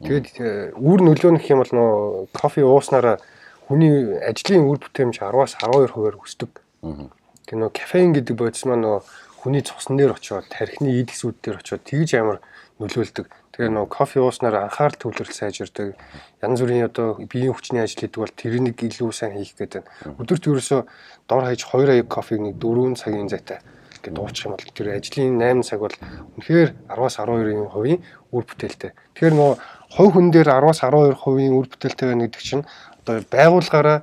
[0.00, 1.92] Тэгэд э, үр нөлөөнөх юм бол нөө
[2.32, 3.20] кофе ууснараа
[3.68, 6.60] хүний ажлын үр бүтээмж 10-аас 12%-аар өсдөг.
[7.44, 8.96] Тэгээ нөө кафеин гэдэг бодис маань нөө
[9.44, 12.40] хүний цусн дээр очиод тархины идэгсүүд дээр очиод тэгж амар
[12.82, 13.26] нөлөөлдөг.
[13.54, 15.94] Тэгээ нөө кофе ууснаар анхаарал төвлөрөл сайжирдаг.
[16.42, 19.86] Янз бүрийн одоо биеийн хүчний ажил хийдэг бол тэрнийг илүү сайн хийх гэдэг.
[20.18, 20.80] Өдөрт ерөөсөө
[21.30, 23.62] дор хаяж 2 аяг кофег нэг 4 цагийн зайтай
[24.04, 25.96] гэдэг дуучих юм бол тэр ажлын 8 цаг бол
[26.36, 28.00] үнэхээр 10-аас 12-ийн хувийн
[28.34, 28.92] үр бүтээлтэй.
[29.16, 29.52] Тэгэхээр нөө
[29.96, 32.66] хувь хүн дээр 10-аас 12% үр бүтээлтэй байна гэдэг чинь
[33.06, 33.98] одоо байгууллагаараа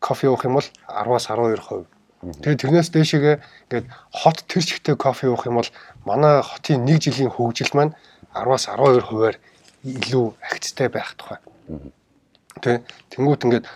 [0.00, 1.84] кофе уух юм бол 10-аас 12%.
[2.22, 5.70] Тэгээд тэрнээс дээшээгээ ингээд хот тэр чигтээ кофе уух юм бол
[6.06, 7.92] манай хотын 1 жилийн хөгжил маань
[8.34, 9.36] 10-аас 12 хувиар
[9.84, 11.38] илүү агцтай байх тухай.
[12.62, 13.66] Тэ тэнгуут ингээд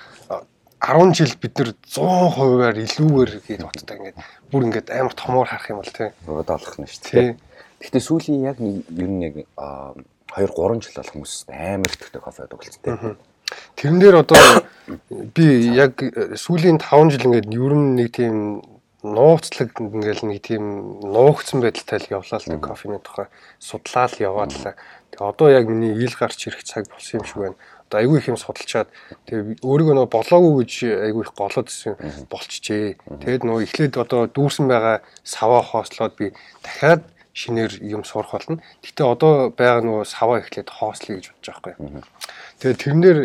[0.81, 4.19] 10 жил бид нэр 100 хувиар илүүгээр гээд боддог ингээд
[4.53, 6.11] бүр ингээд амар томоор харах юм бол тий.
[6.27, 7.37] Бодоолох нь шүү дээ.
[7.83, 12.61] Гэхдээ сүүлийн яг ер нь яг 2 3 жил болох хүмүүс амар итгэвтэй кофе уудаг
[12.63, 13.17] тий.
[13.77, 14.39] Тэрэн дээр одоо
[15.37, 15.99] би яг
[16.39, 18.63] сүүлийн 5 жил ингээд ер нь нэг тийм
[19.15, 20.65] нууцлаг ингээл нэг тийм
[21.05, 23.27] нуугдсан байдалтай л явлаа л кофений тухай
[23.59, 24.75] судлаа л яваад л.
[25.15, 27.59] Тэгээ одоо яг миний ил гарч ирэх цаг болсон юм шиг байна.
[27.87, 28.89] Одоо айгүй их юм судалчаад
[29.31, 30.73] тэгээ өөрийгөө нөө болоогүй гэж
[31.07, 31.95] айгүй их голоод ирсэн
[32.27, 32.99] болчихжээ.
[33.23, 36.35] Тэгээд нөө эхлээд одоо дүүрсэн байгаа саваа хоослоод би
[36.67, 38.59] дахиад шинээр юм сурах болно.
[38.83, 42.03] Гэтэ одоо байгаа нөгөө саваа эхлээд хоослоё гэж бодож байгаа байхгүй.
[42.59, 43.19] Тэгээд тэрнэр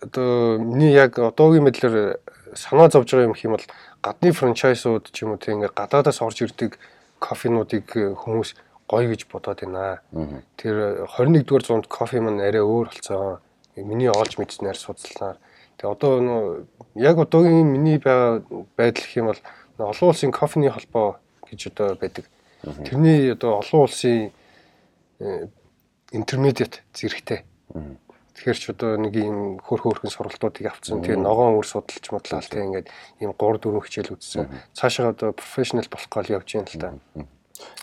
[0.00, 2.18] одоо миний яг одоогийн мэдлэр
[2.54, 3.66] санаа зовж байгаа юм хэм бол
[4.02, 6.78] гадны франчайзууд ч юм уу тийм ингээ гадаадаас орж ирдэг
[7.20, 8.56] кофенуудыг э, хүмүүс
[8.90, 10.02] гоё гэж бодоод байна.
[10.56, 13.38] Тэр 21 дугаар зуунд кофе маань арай өөр болцсон.
[13.76, 15.38] Миний олж мэдснээр судалснаар.
[15.78, 18.42] Тэгээ одоо яг одоогийн миний байгаа
[18.76, 19.40] байдал юм бол
[19.78, 22.26] олон улсын кофений холбоо гэж одоо байдаг.
[22.62, 24.32] Тэрний одоо олон улсын
[26.10, 27.44] интермедиат зэрэгтэй.
[28.40, 31.04] Тэгэхээр ч одоо нэг юм хөрх хөрхэн сургалтуудыг авцсан.
[31.04, 32.88] Тэгээ ногоон үр судалж модлал тэгээ ингээд
[33.20, 34.48] ийм 3 4 хичээл үзсэн.
[34.72, 36.88] Цаашаа одоо профешнл болох гол явж байна л та.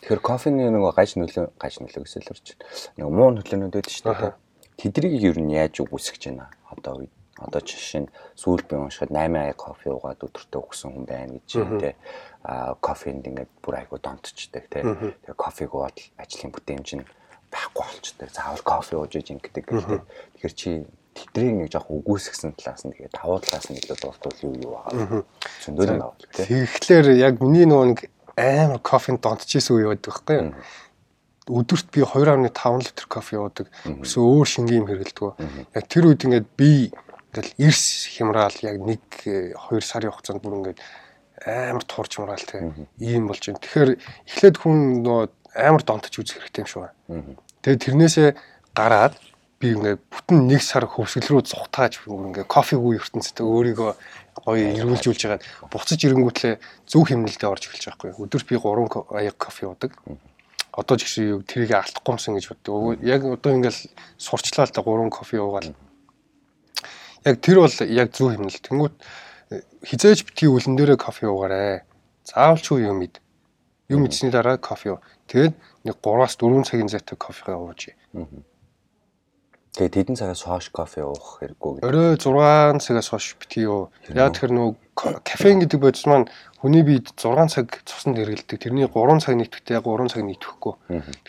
[0.02, 2.58] Тэгэхээр кофений нэг гаж нөлөө гаж нөлөө гэсэн л байна.
[2.98, 4.34] Нэг муу нөлөөнүүд байдаг шүү дээ.
[4.82, 6.50] Тэдрийг ер нь яаж үгүйсгэж байна?
[6.74, 11.06] Одоо үед одоо жишээ нь сүүл би уншихад 8 аяг кофе уугаад өдөртөө өгсөн хүн
[11.06, 11.94] байна гэж юм те
[12.42, 17.06] а кофенд ингээд бүр айгуу донтчдаг те тэгээ кофег ууад ажлын бүтээмж нь
[17.52, 18.30] байхгүй болчтой.
[18.32, 20.02] Заавал кофе ууж иж ингэдэг гэдэг.
[20.38, 20.70] Тэгэхээр чи
[21.18, 25.24] тэдрийг нэг жоох үгүйсгсэн талаас нь тэгээд давуу талаас нь илүү дуртвал юу юу байгаа.
[25.64, 26.68] Зөндөл нь авал тийм.
[26.68, 28.00] Тэгэхээр яг миний нөгөө нэг
[28.38, 30.54] амар кофенд донтчихсэн үе байдаг байхгүй юу?
[31.48, 33.72] Өдөрт би 2.5 литр кофе уудаг.
[33.88, 35.74] Өсөө өөр шингийн юм хэрэгэлдэг.
[35.74, 36.92] Яг тэр үед ингээд би
[37.32, 40.80] ингээл эрс хямраал яг 1 2 сарын хугацаанд бүр ингээд
[41.46, 43.62] амар туурч мураал тийм ийм болж байна.
[43.62, 43.92] Тэгэхээр
[44.28, 45.24] эхлээд хүн нөгөө
[45.58, 47.36] амар донтож үзэх хэрэгтэй юм шиг байна.
[47.66, 48.30] Тэгээд тэрнээсээ
[48.78, 49.18] гараад
[49.58, 53.92] би ингээ бүтэн нэг сар хөвсгөл рүү зугатааж ингээ кофегүй ертөнцтэй өөрийгөө
[54.46, 55.44] гоё эргүүлжүүлж хагаад
[55.74, 56.54] буцаж ирэнгүүтлээ
[56.86, 58.26] зөв хэмнэлтэд орж эхэлж байгаа байхгүй.
[58.30, 59.92] Өдөрт би 3 аяг кофе уудаг.
[60.78, 63.02] Одоо ч гэсэн тэрийг алдахгүймсэн гэж боддог.
[63.02, 63.82] Яг одоо ингээл
[64.22, 65.74] сурчлаа л да 3 кофе уугаал.
[67.26, 68.46] яг тэр бол яг зөв л.
[68.46, 68.96] Тэнгүүт
[69.82, 71.82] хизээж битгий үлэн дээрээ кофе уугаарай.
[72.30, 73.20] Заавалчгүй юм ид.
[73.90, 75.02] Юм идсний дараа кофе уу.
[75.28, 77.94] Тэгээд нэг 3-аас 4 цагийн зайтай кофе ууж.
[79.78, 81.86] Тэгээд тэдэн цагаас хойш кофе уух хэрэггүй гэдэг.
[81.86, 83.94] Орой 6 цагаас хойш битгий юу.
[84.10, 84.74] Яг тэр нөгөө
[85.22, 86.26] кофеин гэдэг бодис маань
[86.58, 88.58] хүний биед 6 цаг цуснд хэрэгэлдэг.
[88.58, 90.74] Тэрний 3 цаг нийтвэхтэй яг 3 цаг нийтвэхгүй.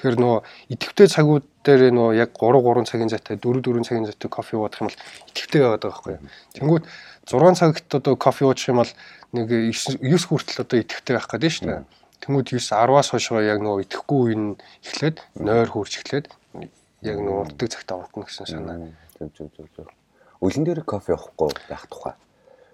[0.01, 0.41] Тэгэхээр нөгөө
[0.73, 4.73] идэвхтэй цагууд дээр нөгөө яг 3 3 цагийн зайтай 4 4 цагийн зайтай кофе уух
[4.81, 4.97] юм бол
[5.29, 6.25] идэвхтэй байгаад байгаа байхгүй юу.
[6.57, 6.85] Тэнгүүд
[7.29, 8.93] 6 цагт одоо кофе уучих юм бол
[9.37, 11.85] нэг 9 хүртэл одоо идэвхтэй байх гэдэг нь шүү дээ.
[12.23, 14.49] Тэнгүүд 9 10-аас хойшоо яг нөгөө идэхгүй үе нь
[14.83, 16.27] эхлээд нойр хурж эхлээд
[17.03, 18.91] яг нөгөө унтдаг цагтаа унтна гэсэн санаа.
[19.19, 19.87] Зөв зөв зөв зөв.
[20.43, 22.15] Үлэн дээр кофе уухгүй байх тухай.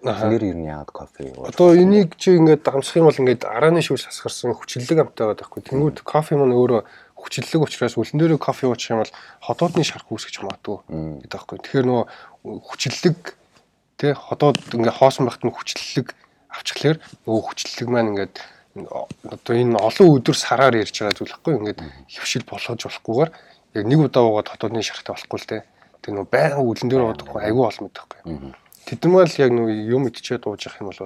[0.05, 1.49] Дээр ер нь яагаад кофе ууж?
[1.49, 5.65] Одоо энийг чи ингээд дамжих юм бол ингээд арааны шүүл сасгарсан хүчлэлэг амтай байдаг байхгүй.
[5.65, 6.85] Тэнгүүд кофе маань өөрөө
[7.17, 10.77] хүчлэлэг учраас үлэн дээр кофе уучих юм бол ходоодны шарх үүсгэж магадгүй
[11.25, 11.57] гэдэг байхгүй.
[11.57, 12.05] Тэгэхээр нөгөө
[12.69, 13.17] хүчлэлэг
[13.97, 16.13] тий ходоод ингээд хоосон багт нь хүчлэлэг
[16.53, 18.35] авчихлаэр нөгөө хүчлэлэг маань ингээд
[18.75, 21.79] одоо энэ олон өдөр сараар ярьж байгаа зүйл байхгүй ингээд
[22.11, 23.31] хөвшил болгож болохгүйгээр
[23.79, 25.57] яг нэг удаа уугаад хотоодны шахтай болохгүй л те.
[26.03, 28.51] Тэг нөө байнга үлэн дээр уудаг хүн айгүй байхгүй.
[28.85, 30.99] Тэдэн мал яг нөө юм идчихэд ууж явах юм бол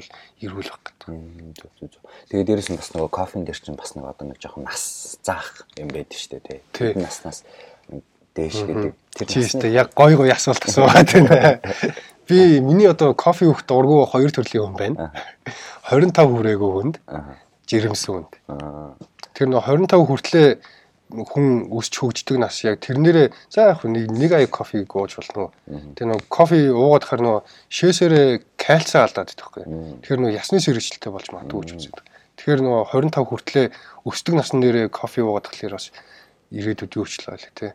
[0.43, 1.93] эрүүл байх гэдэг.
[2.27, 5.63] Тэгээ дээрэс нь бас нөгөө кофен дээр чинь бас нэг одоо нэг жоохон нас заах
[5.79, 6.91] юм байдаг шүү дээ тий.
[6.99, 7.47] Наснаас
[8.36, 8.93] дээш гэдэг.
[9.15, 11.63] Тэр чийстэй яг гой гой асуулт асуугаад байна.
[12.27, 15.15] Би миний одоо кофе өөх дургу хоёр төрлийн хүн байна.
[15.88, 16.95] 25 хүрээгүй хүнд
[17.69, 18.34] жирэмсэн хүнд.
[19.38, 20.49] Тэр нөө 25 хүртлээ
[21.10, 25.49] хүн өсч хөгждөг нас яг тэрнэрээ за яг нэг нэг ая кофе гооч болно.
[25.65, 27.41] Тэгээ нөгөө кофе уугаад хахаар нөгөө
[27.73, 28.27] шээсээрээ
[28.62, 29.65] кальци алдаад байхгүй.
[30.05, 32.05] Тэгэхээр нөгөө ясны сэргэжлэлтэй болж магадгүй гэж үздэг.
[32.38, 33.65] Тэгэхээр нөгөө 25 хүртлээ
[34.05, 35.89] өсдөг насны дээрээ кофе уугаад тахлаар бас
[36.53, 37.73] ирээдүйд юу ч л байлаа тий.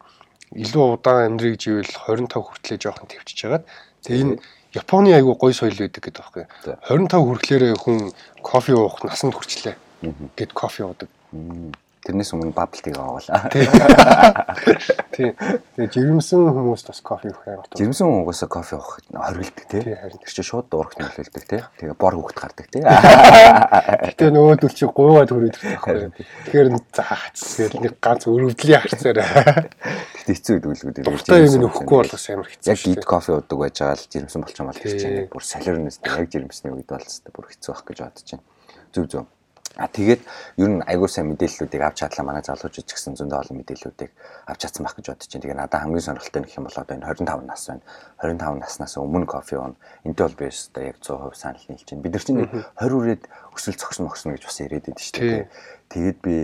[0.54, 3.66] Илүү удаан амьдрыг живэл 25 хүртлээ жоохон төвчж хагаад
[4.06, 4.38] тэгээ энэ
[4.74, 6.44] Японы айгүй гоё соёл байдаг гэдэг байхгүй.
[6.66, 8.10] 25 хүрхлээрээ хүн
[8.42, 9.78] кофе уух насанд хүрчлээ
[10.36, 11.08] гэд кофе уудаг.
[12.04, 13.48] Тэрнээс өмнө бабл тийг аваалаа.
[13.48, 15.32] Тий.
[15.32, 17.80] Тэгээ жирэмсэн хүмүүс бас кофе уух амар тоо.
[17.80, 19.80] Жирэмсэн хүмүүсээ кофе уух хоригддаг тий.
[19.88, 21.64] Тэр чинь шууд дуурах нөлөөлдөг тий.
[21.80, 22.84] Тэгээ бор хөвгт гардаг тий.
[22.84, 26.12] Гэтэ нөгөөдөл чи гуйгаад хүрээдэг байхгүй.
[26.44, 27.40] Тэгэхээр заац
[27.80, 29.72] нэг ганц өрөвдлийн харцаарай.
[29.72, 31.08] Гэтэ хэцүү үлгүүд юм.
[31.08, 32.68] Дуртай юм нөхгүй болохос амар хэцүү.
[32.68, 35.32] Яг гид кофе уудаг байж байгаа л жирэмсэн болчихмал гэж чинь.
[35.32, 38.44] Бүр солиорнос яг жирэмсний үед бол бүр хэцүү байх гэж бодож байна.
[38.92, 39.24] Зүг зүг.
[39.74, 40.22] А тэгээд
[40.62, 44.12] ер нь айгуу сайн мэдээллүүдийг авч чадлаа манай залуучууд ч гэсэн зөндөө олон мэдээллүүдийг
[44.46, 45.42] авч чадсан байх гэж бодож байна.
[45.42, 47.82] Тэгээ надад хамгийн сонирхолтой нэг юм бол одоо энэ 25 нас байна.
[48.22, 49.74] 25 наснаас өмнө кофе уун.
[50.06, 52.04] Энтэй бол би өстой яг 100% санал нийлж байна.
[52.06, 55.44] Бид нар чинь 20 үрээд өсөл цогсон мохсон гэж бас ирээд байдаг шүү дээ.
[55.90, 56.34] Тэгээд би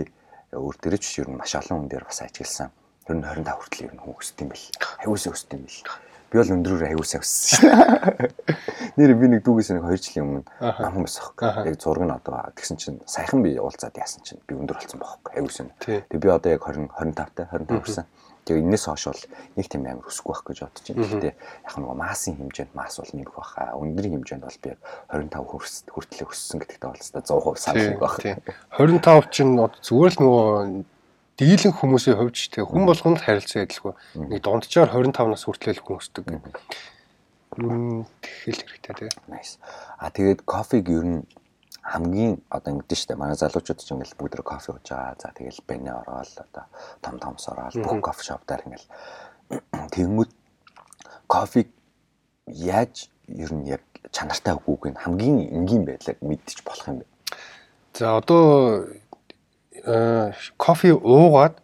[0.51, 2.75] өөр төрөч ер нь маш олон хүн дээр бас ажигласан.
[3.07, 4.67] Ер нь 25 хүртэл ер нь хүн өсдөг юм бэл.
[5.07, 8.31] Аюулсаа өсдөг юм бэл би бол өндрөөр аягүй сайн өссөн шүү дээ.
[8.97, 11.67] Нэр би нэг дүүгээс нэг 2 жилийн өмнө нам хүмүүс аахгүй.
[11.67, 15.31] Яг зураг нь одоо тэгсэн чинь саяхан би уулзаад яасан чинь би өндөр болсон байхгүй
[15.35, 15.51] аягүй.
[16.07, 18.07] Тэгээ би одоо яг 20 25 та 25 хүрсэн.
[18.47, 19.23] Тэгээ энэс хойш бол
[19.59, 21.03] нэг тийм амар өсөхгүй байх гэж бодож байна.
[21.03, 23.75] Гэхдээ яг нэг массын хэмжээнд мас бол нэмэх баха.
[23.77, 24.71] Өндрийн хэмжээнд бол би
[25.13, 28.17] 25 хүрс хүртлэх өссөн гэдэгтээ бол 100% санал нэг баг.
[28.81, 30.49] 25 чинь зүгээр л нөгөө
[31.37, 33.93] дийлэн хүмүүсийн хувьд ч тэг хүн болгоно л харилцаа адилгүй.
[34.15, 36.25] Нэг дунджаар 25 нас хүртэл хүмүүсдэг.
[37.59, 39.11] Юу тэгэл хэрэгтэй тэг.
[39.27, 39.59] Nice.
[39.99, 41.19] А тэгээд кофег ер нь
[41.81, 45.17] хамгийн одоо ингэдэж штэ манай залуучууд ч ингээл бүгд кофе ууж байгаа.
[45.17, 46.65] За тэгэл бэнэ ороод одоо
[47.01, 48.87] том томс ороод бүх кофе шопдаар ингээл
[49.95, 50.31] тэгмүүд
[51.27, 51.67] кофег
[52.47, 53.81] яаж ер нь яг
[54.13, 57.05] чанартай үгүйг нь хамгийн энгийн байдлаар мэдчих болох юм бэ?
[57.97, 58.85] За одоо
[60.57, 61.57] кофе уугаад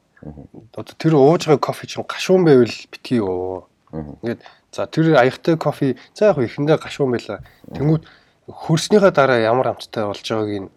[0.76, 3.68] одоо тэр ууж байгаа кофе чинь гашуун байвал битгий уу.
[3.94, 7.44] Ингээд за тэр аягтай кофе за яг ихэндээ гашуун байла.
[7.72, 8.04] Тэнгүүд
[8.50, 10.70] хөрснийхаа дараа ямар амттай болж байгааг нь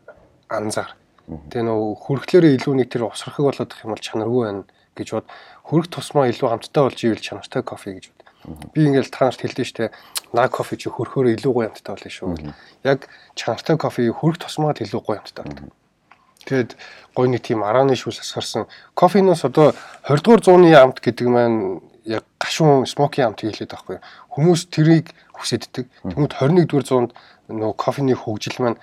[0.49, 0.97] анзаар.
[1.31, 4.65] Тэгээ нөө хөрхлөөрөө илүү нэг тэр усрахыг болоод их юм бол чанаргүй байна
[4.99, 5.27] гэж бод
[5.63, 8.21] хөрөх тусмаа илүү амттай болж ивэл чанартай кофе гэж бод.
[8.75, 9.85] Би ингээл та нарт хэлдэж штэ
[10.35, 12.51] наа кофе чи хөрхөөрөө илүү гоё амттай болно шүү.
[12.83, 13.07] Яг
[13.39, 15.71] чанартай кофе хөрөх тусмаа илүү гоё амттай байна.
[16.45, 16.77] Тэгээд
[17.15, 18.67] гой нэг тийм арааны шүүс асгарсан.
[18.95, 19.75] Кофеноос одоо
[20.09, 23.99] 20 дугаар зууны амт гэдэг маань яг гашуун смоки амт хэлээд байхгүй.
[24.33, 25.87] Хүмүүс тэрийг хүсэддэг.
[26.09, 27.11] Тэгмүүд 21 дугаар зуунд
[27.49, 28.81] нөгөө кофений хөгжил маань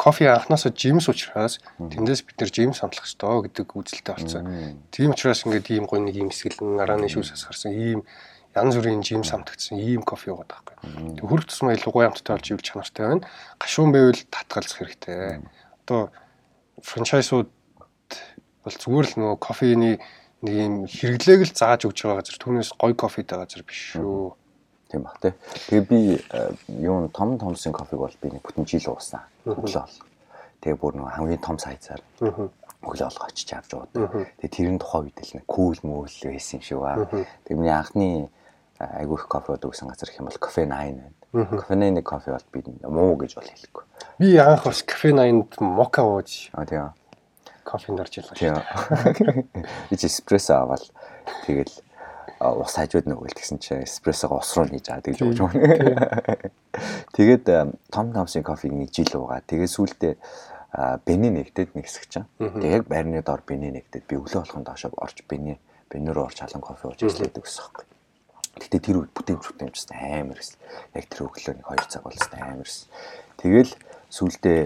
[0.00, 4.44] кофе анханасаа жимс учраас тэндээс бид нэр жимс амтлах ёстой гэдэг үзэлтэй болсон.
[4.88, 8.00] Тийм учраас ингээд ийм гой нэг юм эсгэлэн арааны шүүс асгарсан ийм
[8.56, 10.76] янз бүрийн жимс амтгдсан ийм кофе уугаад байхгүй.
[11.20, 13.28] Тэг хөрөх тусмаа илүү гоё амттай болж ивэл чанартай байна.
[13.60, 15.44] Гашуун байвал татгалзах хэрэгтэй.
[15.84, 16.08] Одоо
[16.82, 17.48] франчайзууд
[18.64, 19.96] бол зүгээр л нөгөө кофений
[20.44, 24.36] нэг юм хэрэглээг л зааж өгч байгаа газар түүнээс гоё кофетэй газар биш шүү.
[24.88, 25.32] Тийм баг тий.
[25.68, 29.20] Тэгээ би э, юу том томсын кофег бол би нэг бүтэн жил уусан.
[29.44, 29.86] Өглөө.
[30.60, 33.92] Тэгээ бүр нэг хамгийн том сайзаар өглөө олго очиж авч ууд.
[33.92, 36.96] Тэгээ тэрийн тухай үед л нэг кул мөөл байсан юм шиг ба.
[37.44, 38.08] Тэгээ миний анхны
[38.80, 41.12] айгүй их кофе уудаг газар гэх юм бол кофе 9 байна.
[41.32, 43.84] Кофе 9-ны кофе бол би муу гэж бол хэлэхгүй.
[44.20, 46.92] Би анх бас кофе 9-д мока ууж А тийм.
[47.64, 48.56] кофенд орж ялгаа Тийм.
[48.56, 49.44] шүү.
[49.90, 50.84] Би ч эспрессо аваад
[51.46, 51.72] тэгэл
[52.40, 56.50] ус хажууд нэг үйл тэгсэн чинь эспрессого ус руу нээж аваад тэгж ууж байгаа.
[57.16, 57.44] Тэгээд
[57.88, 59.40] том томсын кофег нэг жил уугаа.
[59.46, 60.14] Тэгээд сүүлдээ
[61.06, 62.26] бэни нэгдээд нэг хэсэг чинь.
[62.36, 65.56] Тэгээд яг байрны доор бэни нэгдээд би өглөө болохын доошоо орж бэни
[65.88, 67.86] бэни рүү орж халан кофе ууж ажилладаг гэсэн юм.
[68.60, 70.58] Гэтэ тэр үед бүтээмж бүтээмжсэн амар гэсэн.
[70.98, 72.88] Яг тэр өглөө нэг 2 цаг болсон амар гэсэн.
[73.38, 73.72] Тэгэл
[74.10, 74.60] сүүлдээ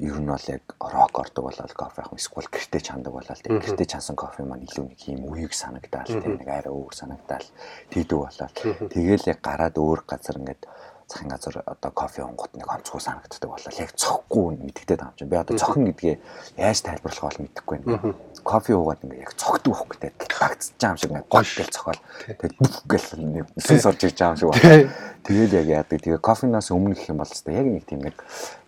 [0.00, 3.86] ер нь бол яг рок ордог болол кофе ах эсвэл гэртээ чандаг болол тийм гэртээ
[3.86, 7.46] чансан кофе маань илүү нэг юм үеиг санагдаал тийм нэг арай өөр санагдаал
[7.92, 8.54] тэгдэг болол.
[8.88, 10.64] Тэгэл яг гараад өөр газар ингээд
[11.04, 13.76] захын газар одоо кофе онгот нэг онцгой санагддаг болол.
[13.76, 16.16] Яг цохгүй мэддэг таам чи би одоо цохон гэдгээ
[16.56, 20.98] яаж тайлбарлах бол мэдэхгүй байна кофе уугаад ингээд яг цогтдаг байхгүй тийм багцж байгаа юм
[21.00, 22.00] шиг ингээд гол гэл цохол.
[22.26, 22.56] Тэгэл
[22.88, 24.90] гэл нэг сүнс орж иж байгаа юм шиг байна.
[25.24, 25.98] Тэгэл яг яадаг.
[26.00, 28.16] Тэгээ кофенаас өмнө гэх юм бол хэвээр яг нэг тийм нэг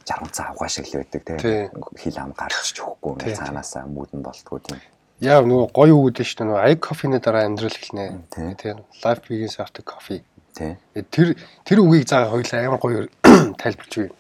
[0.05, 4.21] 60 цаа авгаа шиг л байдаг тийм хил ам гарч ч өгөхгүй ингээд цаанаасаа мүүдэн
[4.23, 4.81] болтгоо тийм.
[5.23, 6.49] Яа нөгөө гоё гэдэг шүү дээ.
[6.51, 7.47] Нөгөө ай кофены дараа
[7.79, 8.27] эхэлнэ.
[8.35, 8.55] Тийм.
[8.59, 8.77] Тийм.
[9.07, 10.27] Life begins after coffee.
[10.59, 10.75] тийм
[11.15, 13.07] Тэр тэр үгийг заа хоёлаа амар гоё
[13.63, 14.13] тайлбарч өгье.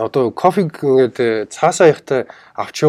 [0.00, 2.24] Одоо кофег ингээд цаасаа ихтэй
[2.56, 2.82] авч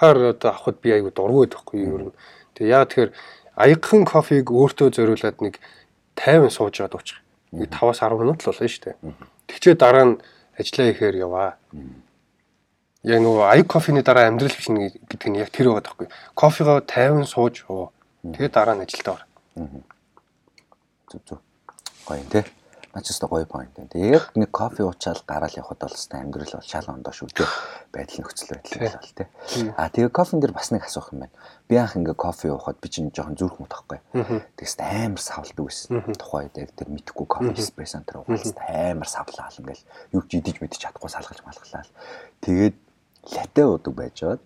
[0.00, 2.14] явахаар одоо авахд би айгу дургүй байхгүй юу ер нь.
[2.54, 3.12] Тэгээ яа тэгэхээр
[3.56, 5.60] аягхан кофег өөртөө зориулаад нэг
[6.16, 7.20] 50 сууж яваад уучих.
[7.52, 8.96] Нэг 5-аас 10 минут л болно шүү дээ.
[9.48, 10.20] Тэгчээ дараа нь
[10.56, 11.50] ажиллаа ихээр яваа.
[13.04, 16.08] Яг нөгөө аяг кофений дараа амьдрал бичнэ гэдэг нь яг тэр байгаа байхгүй.
[16.32, 17.92] Кофегоо 50 сууж уу.
[18.24, 19.22] Тэгээ дараа нь ажилдаа ор.
[21.10, 21.40] зүг зүг
[22.06, 22.44] гоё тий
[22.90, 23.86] Ч гоё point байна.
[23.86, 27.46] Тэгээд нэг кофе уучаал гараал явхад бол хэвээр амьдрал бол шал ондоо шүү дээ.
[27.94, 29.26] Байдал нөхцөл байдал бол тий.
[29.78, 31.34] А тэгээд кофен дээр бас нэг асуух юм байна.
[31.70, 34.02] Би анх ингээ кофе уухад би чинь жоохон зүрх мут тахгүй.
[34.58, 36.02] Тэгээс амар савлдаг байсан.
[36.18, 40.82] Тухайн үед тэр мэдхгүй кофе эспрессо тэр уухаас амар савлаал ингээл юу ч идэж мэдэж
[40.82, 41.86] чадахгүй салгаж малглаа.
[42.42, 42.74] Тэгээд
[43.38, 44.40] латте уудаг байжгаад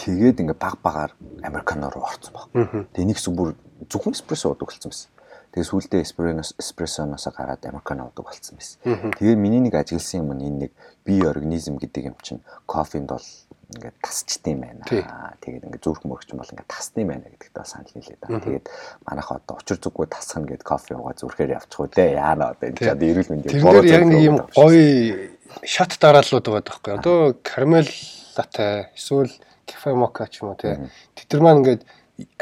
[0.00, 1.12] тэгээд ингээ баг багаар
[1.44, 2.48] американо руу орцсон баг.
[2.96, 3.52] Тэгээ нэг зүг бүр
[3.92, 5.10] зөвхөн эспрессо уудаг болсон байсан.
[5.56, 8.76] Тэгээ сүүлдээ эспрессоноос эспрессоноос гараад американо уудаг болсон байсан.
[9.16, 13.24] Тэгээ миний нэг ажигласан юм нь энэ нэг бие организм гэдэг юм чинь кофенд бол
[13.72, 14.84] ингээд тасчт юм байна.
[14.84, 18.44] Тэгээд ингээд зүрх мөрөгч бол ингээд тасны юм байна гэдэгт бас санал нийлээд байна.
[18.44, 18.66] Тэгээд
[19.08, 22.04] манайх одоо учир зүггүй тасхна гэд кофе уугаа зүрхээр явчих уу те.
[22.20, 25.32] Яана одоо энэ чад эрүүл мэндийн Тэр яг нэг юм гоё
[25.64, 26.92] шат дарааллууд байгаа байхгүй.
[27.00, 27.88] Одоо карамел
[28.36, 29.32] латте эсвэл
[29.64, 30.84] кафе мока ч юм уу те.
[31.16, 31.82] Тэд нар маань ингээд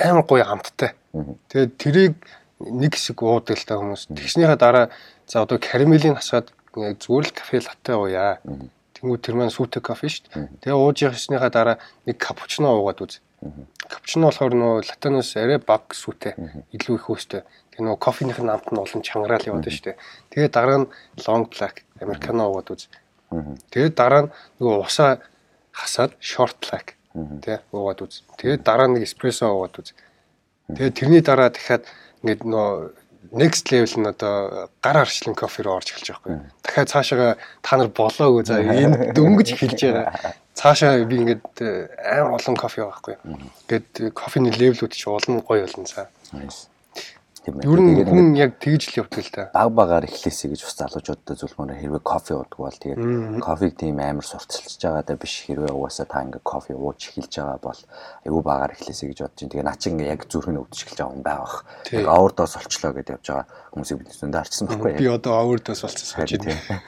[0.02, 0.98] амар гоё амттай.
[1.46, 2.18] Тэгээд тэрийг
[2.60, 4.10] нэг хэсэг уудаг л та хүмүүс.
[4.14, 4.86] Тэгснийхаа дараа
[5.26, 8.38] за одоо карамелийн хасаад яг зүгээр л кафе латте ууя.
[8.94, 10.48] Тэнгүү тэр маань сүүтэй кофе шүү дээ.
[10.62, 13.20] Тэгээ ууж явсныхаа дараа нэг капучино уугаад үз.
[13.90, 16.38] Капучино болохоор нөө латаноос арай баг сүүтэй
[16.72, 17.42] илүү их өстэй.
[17.74, 19.98] Тэгээ нөө кофеных нь амт нь олон чангараал яваад шүү дээ.
[20.30, 20.90] Тэгээ дараа нь
[21.26, 22.88] long black американо уугаад үз.
[23.74, 25.20] Тэгээ дараа нь нөгөө усаа
[25.74, 26.94] хасаад short black
[27.42, 28.22] тий уугаад үз.
[28.38, 29.92] Тэгээ дараа нэг эспрессо уугаад үз.
[30.70, 31.84] Тэгээ тэрний дараа дахиад
[32.24, 32.96] ингээд нөө
[33.32, 36.50] next level нь одоо гар арчлан кофе руу орж эхэлж байгаа байхгүй.
[36.64, 37.28] Дахиад цаашаага
[37.62, 40.34] та нар болоогүй за энэ дөнгөж эхэлж байгаа.
[40.58, 41.44] Цаашаа би ингээд
[42.00, 43.16] амар олон кофе байгаа байхгүй.
[43.68, 46.08] Ингээд кофений левелүүд чи улам гоё болно цаа.
[47.44, 49.42] Тийм Ер нь хүн яг тэгж л явдаг л та.
[49.54, 54.24] баг багаар эхлэсэй гэж бас залуучуудад зөвлөмөр хэрвээ кофе уудаг бол тэгээд кофег тийм амар
[54.24, 57.80] сурталчилж байгаадаа биш хэрвээ угаасаа та ингээ кофе ууж эхэлж байгаа бол
[58.24, 60.98] айгүй багаар эхлэсэй гэж бодож чинь тэгээд наа чи ингээ яг зүрх нь өвдөж эхэлж
[60.98, 61.64] байгаа юм байгаа бах.
[61.92, 66.18] Яг овerdose олчлоо гэдээ явж байгаа хүмүүсийг бид зөндөө арчсан байхгүй Би одоо overdose болчихсон
[66.24, 66.80] гэж байна.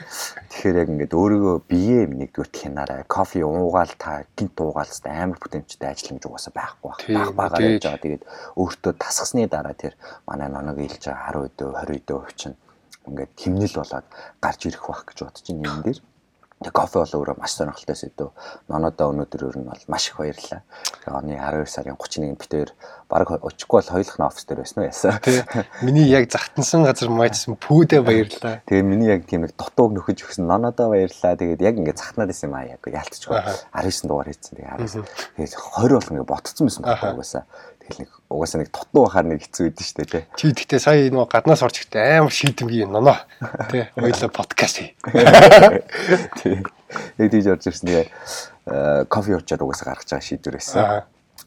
[0.51, 3.03] Тэгэхээр яг ингээд өөрийгөө бие нэгдүгээр хянаарай.
[3.11, 7.27] Кофе уугаал та гинт уугаал хэвээр амар бүтээмжтэй ажиллаж угаасаа байхгүй Тийм, баг.
[7.27, 8.05] Баг багаар явж байгаа.
[8.07, 8.23] Тэгээд
[8.57, 9.95] өөртөө тасгасны дараа тэр
[10.27, 12.55] манай ноног ийлж байгаа 10 өдөө 20 өдөө хувьчин
[13.07, 14.07] ингээд химнэл болоод
[14.43, 16.01] гарч ирэх бах гэж бодож байна юм дээр.
[16.57, 18.33] Тэгээ кофе бол өөрөө маш сонирхолтой сэдв.
[18.73, 20.65] Нонодоо өнөөдөр өөр нь бол маш их баярлаа.
[21.05, 22.71] Тэгээ оны 12 сарын 31-нд бид хоёр
[23.13, 25.21] баг очихгүй бол хоёулах нь офис дээр байсан уу ясаа.
[25.85, 28.65] Миний яг захтансан газар маажсан пүүдэ баярлаа.
[28.65, 31.37] Тэгээ миний яг тийм нэг дутууг нөхөж өгсөн нонодоо баярлаа.
[31.37, 33.37] Тэгээд яг ингээд захнаад исэн маа яг ялтчихгүй.
[33.37, 33.53] Аха.
[33.77, 34.57] 19 дугаар хийсэн.
[34.57, 35.05] Тэгээ 19.
[35.37, 37.45] Тэгээд 20 бол ингээд ботцсон байсан байхгүй угаасаа.
[37.87, 40.23] Тэгэл нэг угаасаа нэг дутуу бахаар нэг хэцүү байдэн штэ тий.
[40.35, 43.15] Чи тэгтээ сая нөгөө гаднаас орж ихтэй амар шийдэмгийн ноно.
[43.71, 44.91] Тэ хоёлоо подкаст хий.
[46.43, 46.67] Тий.
[47.23, 47.87] Яг тийж орж ирсэн.
[47.87, 48.07] Тэгээ
[48.67, 51.07] э, кофе уучаад угаасаа гаргаж байгаа шийдвэр байсан.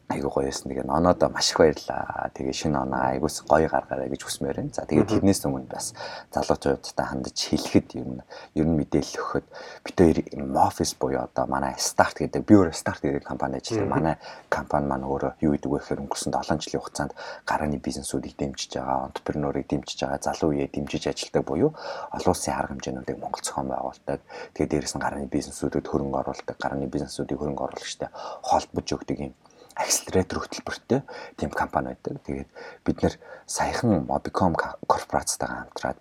[0.10, 0.74] Айгуу гоё байсан.
[0.74, 2.34] Тэгээ оноодоо маш их баярлаа.
[2.34, 4.74] Тэгээ шинэ оноо айгуус гоё гаргаарай гэж хүсмээр байна.
[4.74, 5.94] За тэгээ тэрнээс өмнө бас
[6.34, 8.22] залуучуудтай хандаж хэлэхэд ер нь
[8.58, 9.46] ер нь мэдээлэл өгөхөд
[9.86, 10.18] бид хоёр
[10.50, 13.94] Moffice буюу одоо манай Start гэдэг би өөрөө Start гэдэг компани ажилладаг.
[13.94, 14.16] Манай
[14.50, 17.14] компани маань өөрөө юу гэдэг вэ гэхээр өнгөрсөн 7 жилийн хугацаанд
[17.46, 21.78] гарааны бизнесүүдийг дэмжиж байгаа, entrepreneur-ыг дэмжиж байгаа, залуу үеэ дэмжиж ажилладаг буюу
[22.18, 24.26] олон улсын арга хэмжээнүүдийг Монгол зохион байгуулдаг.
[24.58, 28.10] Тэгээ дээрэс нь гарааны бизнесүүдэд хөрөнгө оруулдаг, гарааны бизнесүүдийг хөрөнгө оруулагчтай
[28.42, 29.34] холбож өгдөг юм
[29.80, 31.02] акселератор хөтөлбөртэй
[31.40, 32.20] тийм компани байдаг.
[32.28, 32.50] Тэгээд
[32.84, 33.16] бид нэр
[33.48, 34.54] саяхан Mobicom
[34.86, 36.00] корпорацтайгаа хамтраад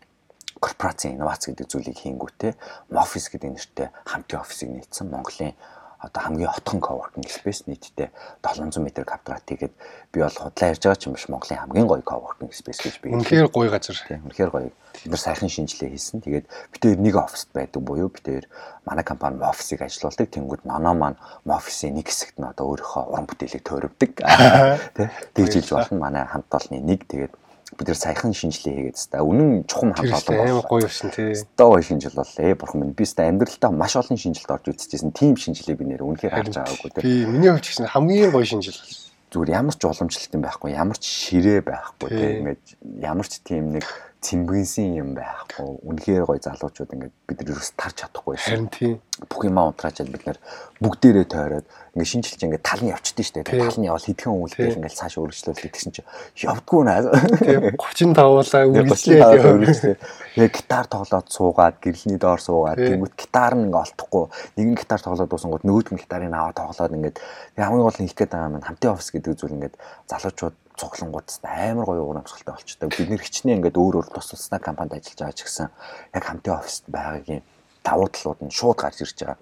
[0.59, 2.53] корпорацийн инновац гэдэг зүйлийг хийнгүүтээ
[2.91, 5.55] Moffice гэдэг нэртэй хамтын офисыг нийцсэн Монголын
[5.99, 8.09] одоо хамгийн отхон coworking space нийтдээ
[8.43, 9.75] 700 м квадрат тэгээд
[10.13, 13.11] би бол худлаа ярьж байгаа ч юм биш Монголын хамгийн гоё coworking space гэж би
[13.13, 13.99] үнэхээр гоё газар.
[14.07, 14.71] Тийм үнэхээр гоё.
[14.71, 16.23] Бид нар сайхан шинжилгээ хийсэн.
[16.23, 18.47] Тэгээд бид хоёр нэг оффист байдаг буюу бид хоёр
[18.87, 20.31] манай компани офисыг ажилуулдаг.
[20.31, 23.63] Тэнгууд ноно маань офисын нэг хэсэгт нь одоо өөрийнхөө уран бүтээлийг
[24.97, 25.99] тийм тэгж хэлж болно.
[25.99, 27.05] Манай хамт олонны нэг.
[27.11, 27.35] Тэгээд
[27.77, 30.57] бид нар саяхан шинжилгээ хийгээд та үнэн чухам олон байна.
[30.57, 31.37] Амар гоё байсан тий.
[31.37, 32.55] Стоо гоё шинжил боллоо.
[32.57, 35.13] Бурхан минь би ста амьдралтаа маш олон шинжилт орж үзчихсэн.
[35.13, 37.05] Тим шинжилгээ би нэр үнэхээр харж байгаагүй тий.
[37.05, 39.13] Би миний хувьд гэсэн хамгийн гоё шинжил болсон.
[39.29, 42.31] Зүгээр ямар ч уламжлалт юм байхгүй, ямар ч ширээ байхгүй тий.
[42.41, 42.65] Ингээд
[43.05, 43.85] ямар ч тийм нэг
[44.19, 45.79] цэмбгэнсэн юм байхгүй.
[45.87, 48.67] Үнэхээр гоё залуучууд ингээд бид нар ерөөс тарч чадахгүй шин.
[48.67, 48.97] Харин тийм.
[49.31, 50.39] Бүх юм унтраачаад бид нар
[50.83, 53.47] бүгдээрээ тойроод ингээд шинжилж ингээд тал нь явчихдээ штэ.
[53.47, 57.07] Тал нь явал хэдхэн үйлдэл ингээд цааш өргөжлүүлээд гэсэн чинь явдггүй наа.
[57.39, 60.03] Тийм 35 уулаа үргэлжлээд
[60.35, 64.25] яг гитар тоглоод суугаад гэрэлний доор суугаад тэгмэд гитар нь ингээд олдохгүй.
[64.59, 67.17] Нэгэн гитар тоглоод дуусангууд нөгөөд нь гитарыг аваад тоглоод ингээд
[67.55, 69.75] хамгийн гол нь хийх гээд байгаа юм хамтын офис гэдэг зүйл ингээд
[70.11, 72.89] залуучууд цуглангууд амар гоё урамсгалтай болчтой.
[72.89, 75.69] Бид нэр хичнээн ингээд өөр өөр тус тусна компанид ажиллаж байгаа ч гэсэн
[76.15, 77.43] яг хамтын оффист байгаагийн
[77.83, 79.39] давуу талууд нь шууд гарч ирж байгаа.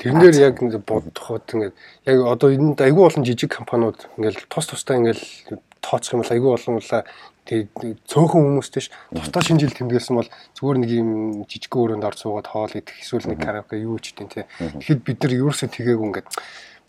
[0.00, 1.74] Тэрнээр яг ингээд бодоход ингээд
[2.08, 5.20] яг одоо энд айгүй болон жижиг компаниуд ингээд тус тустай ингээд
[5.84, 7.02] тооцох юм бол айгүй болонлаа
[7.46, 11.10] тэгээд цөөхөн хүмүүстэй ш тусдаа шинжил тэмдэглэсэн бол зүгээр нэг юм
[11.46, 14.46] жижиг өрөөнд орж суугаад хоол идэх эсвэл нэг караоке юу ч гэдэг тийм.
[14.80, 16.28] Тэгэхэд бид нар ерөөсөө тгээгүй ингээд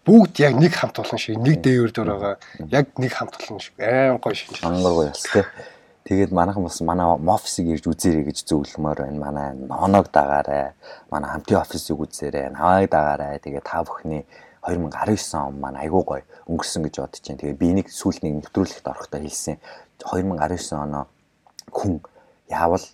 [0.08, 2.36] бүгд яг нэг хамт олон шиг нэг дээвэр дээр байгаа
[2.72, 4.64] яг нэг хамт олон шиг аим гоё шинж.
[4.64, 5.44] Ангар гоё бас тий.
[6.08, 9.20] Тэгээд манайхан бас манай офисыг ирж үзээрэй гэж зөвлөмөр байна.
[9.20, 10.72] Манай ноног дагаарай.
[11.12, 12.56] Манай хамтын офисыг үзээрэй.
[12.56, 13.44] Навааг дагаарай.
[13.44, 14.24] Тэгээд та бүхний
[14.64, 17.42] 2019 он маань айгуу гоё өнгөрсөн гэж бодож байна.
[17.44, 19.60] Тэгээд би нэг сүүлд нэг нэвтрүүлэгт орохдоо хэлсэн.
[20.00, 21.12] 2019 оноо
[21.76, 22.00] хүн
[22.48, 22.86] яавал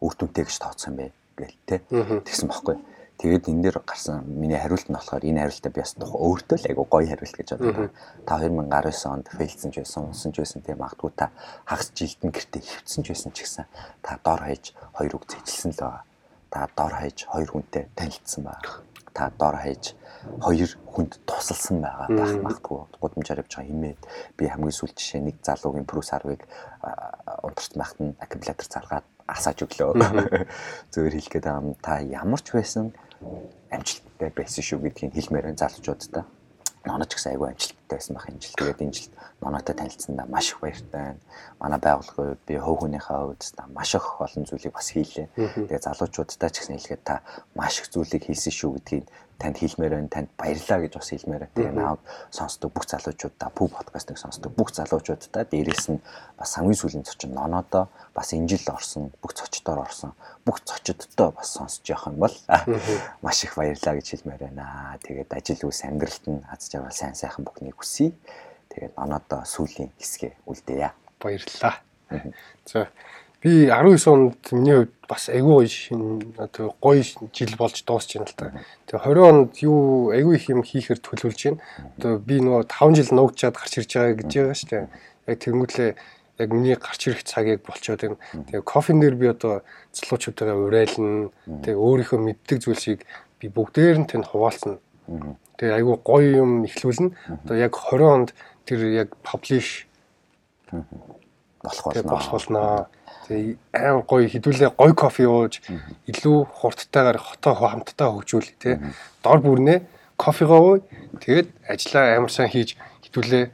[0.00, 1.84] үр дүнтэй гэж тооцсон бэ гээл те.
[2.24, 2.80] Тэгсэн бохоггүй.
[3.18, 6.84] Тэгээд энэ дээр гарсан миний хариулт нь болохоор энэ хариултаа би бас өөртөө л айгу
[6.90, 7.88] гоё хариулт гэж бодлоо.
[8.26, 11.30] Та 2019 онд фейлсэн ч байсан, унсан ч байсан тийм магадгүй та
[11.62, 13.66] хагас жилдэн гэртээ хөвцсөн ч байсан ч гэсэн
[14.02, 16.02] та дор хаяж хоёр үг зэжилсэн л байгаа.
[16.50, 18.74] Та дор хаяж хоёр хүнтэй танилцсан байгаа.
[19.14, 19.94] Та дор хаяж
[20.40, 24.00] хоёр хүнд тусалсан байгаа байх магадгүй гудамжаар явж байгаа хэмээд
[24.36, 26.42] би хамгийн сүүл жишээ нэг залуугийн прус 10-ыг
[27.46, 29.92] унтарч байхад нь аккумулятор заргаад асааж өглөө.
[30.92, 32.92] Зөвөр хэлгээд байгаа юм та ямар ч байсан
[33.72, 36.24] амжилттай байсан шүү гэдгийг хэлмээр энэ залуучуудтай.
[36.84, 38.58] Ноно ч гэсэн айгүй амжилттай байсан байх энэ жил.
[38.60, 39.08] Тэгээд энэ жил
[39.40, 41.20] нонотой танилцсандаа маш их баяртай байна.
[41.56, 45.28] Манай байгууллагын хувьд би хөв хүнийхээ хувьд та маш их олон зүйлийг бас хийлээ.
[45.32, 47.24] Тэгээд залуучуудтай ч гэсэн хэлгээд та
[47.56, 49.04] маш их зүйлийг хийсэн шүү гэдгийг
[49.38, 50.08] танд хэлмээр байна.
[50.08, 51.54] Танд баярлалаа гэж бас хэлмээр байна.
[51.54, 51.98] Тэгээ наав
[52.30, 56.00] сонсдог бүх залуучуудаа пүү подкастыг сонсдог бүх залуучуудаа дээрээс нь
[56.38, 60.12] бас сангийн сүлийн зочин нонодоо бас энэ жил орсон бүх цочдоор орсон
[60.46, 62.36] бүх цочдтой бас сонсож явах юм бол
[63.22, 64.98] маш их баярлалаа гэж хэлмээр байна.
[65.02, 68.12] Тэгээд ажил үс амьдралт нь аз жаргал сайн сайхан бүхнийг хүсье.
[68.70, 70.90] Тэгээд нонодоо сүлийн хэсгээ үлдээе.
[71.20, 71.82] Баярлалаа.
[72.64, 72.88] За
[73.44, 78.36] би 19 онд миний хувьд бас айгүй шин одоо гоё жил болж дуусч байна л
[78.40, 78.46] та.
[78.88, 81.60] Тэгээ 20 онд юу айгүй их юм хийхээр төлөвлөж байна.
[82.00, 84.84] Одоо би нөгөө 5 жил нуугчаад гарч ирж байгаа гэж байгаа шүү дээ.
[85.28, 85.90] Яг тэнгуүлээ
[86.40, 88.16] яг миний гарч ирэх цагийг болчоод байна.
[88.32, 89.60] Тэгээ кофен дээр би одоо
[89.92, 91.28] залуучуудаа урайлна.
[91.44, 93.04] Тэгээ өөрийнхөө мэддэг зүйлсийг
[93.44, 94.80] би бүгдээр нь тэнд хуваалцна.
[95.60, 97.44] Тэгээ айгүй гоё юм ихлүүлнэ.
[97.44, 98.30] Одоо яг 20 онд
[98.64, 99.84] тэр яг publish
[100.72, 102.08] болох болно.
[102.08, 102.88] Болох болно
[103.24, 105.64] Тэгээ аим гоё хідүүлээ гоё кофе ууж
[106.10, 108.76] илүү хурдтайгаар хотоо хамтдаа хөгжүүл тий.
[109.24, 109.80] Дор бүрнээ
[110.16, 110.80] кофегоо ууй.
[111.24, 112.76] Тэгээд ажиллаа амар сайн хийж
[113.08, 113.44] хідүүлээ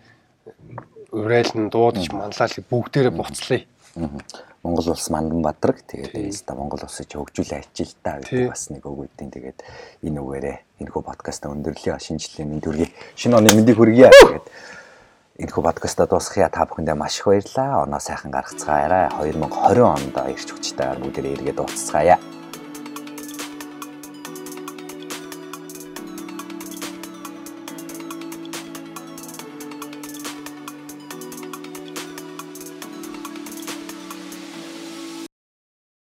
[1.14, 3.62] урайлан дуудаж манлал бүгдээрээ буцлаа.
[4.62, 5.80] Монгол улс мандан бадраг.
[5.88, 8.20] Тэгээд инста Монгол улсыг хөгжүүлээ ачил та.
[8.20, 9.58] Гэдэг бас нэг үг үдин тэгээд
[10.04, 12.88] энэ үгээрээ энэхүү подкаста өндөрлөе шинжлэлийн мэд хүргэе.
[13.16, 14.12] Шинэ оны мэндийг хүргэе.
[14.12, 14.46] Тэгээд
[15.40, 17.88] энэхүү подкаста дуусгахьа та бүхэндээ маш их баярлалаа.
[17.88, 19.08] Оноо сайхан гаргацгаая.
[19.24, 22.20] 2020 онд ирч хүчтэй бүгдээ эргээд уулзцгаая.